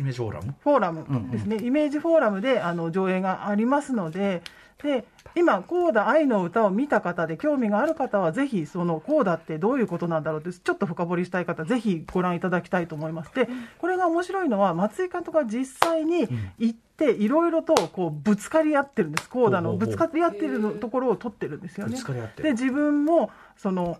[0.00, 0.54] イメージフォーラム？
[0.60, 1.30] フォーラム。
[1.30, 4.42] ですね、イメージフォーラムであの上映がありますので、
[4.82, 13.34] で今、コーダ愛の歌を見た方で興味がある方は、ぜひ、そのコーダってどういうことなんだろうって、ちょっと深掘りしたい方、ぜひご覧いただきたいと思います。
[13.34, 13.46] で、
[13.78, 16.26] これが面白いのは、松井監督が実際に
[16.58, 21.98] 行って、いろいろとこうぶつかり合ってるんです、コーダのぶつかり合ってるのところを撮ってるんですよね。
[22.36, 23.98] で、自分もその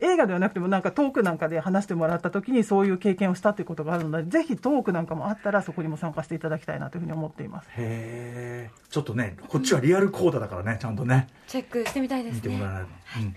[0.00, 7.68] 映画ではなくてもなんかトークなんかで話してもらった時にそういう経験をしたということがあるのでぜひトークなんかもあったらそこにも参加していただきたいなというふうに思っています。
[7.76, 11.28] へえちょっとねこっちはリアルコーダだからねちゃんとね。
[11.46, 12.40] チェックしてみたいですね。
[12.42, 12.90] 見てもらわないと、
[13.20, 13.36] うん。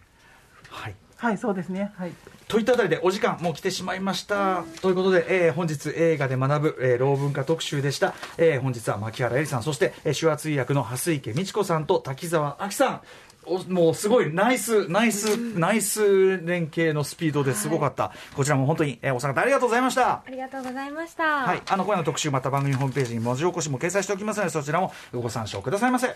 [0.70, 0.96] はい。
[1.20, 1.92] はいそうですね。
[1.96, 2.12] はい。
[2.48, 4.64] といったあたりでお時間もう来てしまいました。
[4.82, 8.14] ということで、えー本日映画で学ぶ、えー、老文化特集でした。
[8.38, 13.02] えー本日は牧原絵里さん、そして、えー手話通訳の蓮池美智子さんと滝沢亜紀さん。
[13.48, 18.12] おもうすごいナイス、ナイス、ナイス連携のスピードですごかった。
[18.36, 20.12] こちらも本当に、えーお三方ありがとうございました。
[20.12, 26.08] ありがとうございましたはい、あの今夜の特集また番組ホームページに文字起こしも掲載しておきますのでそちらもご参照くださいませ。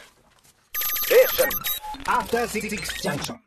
[3.04, 3.42] Junction.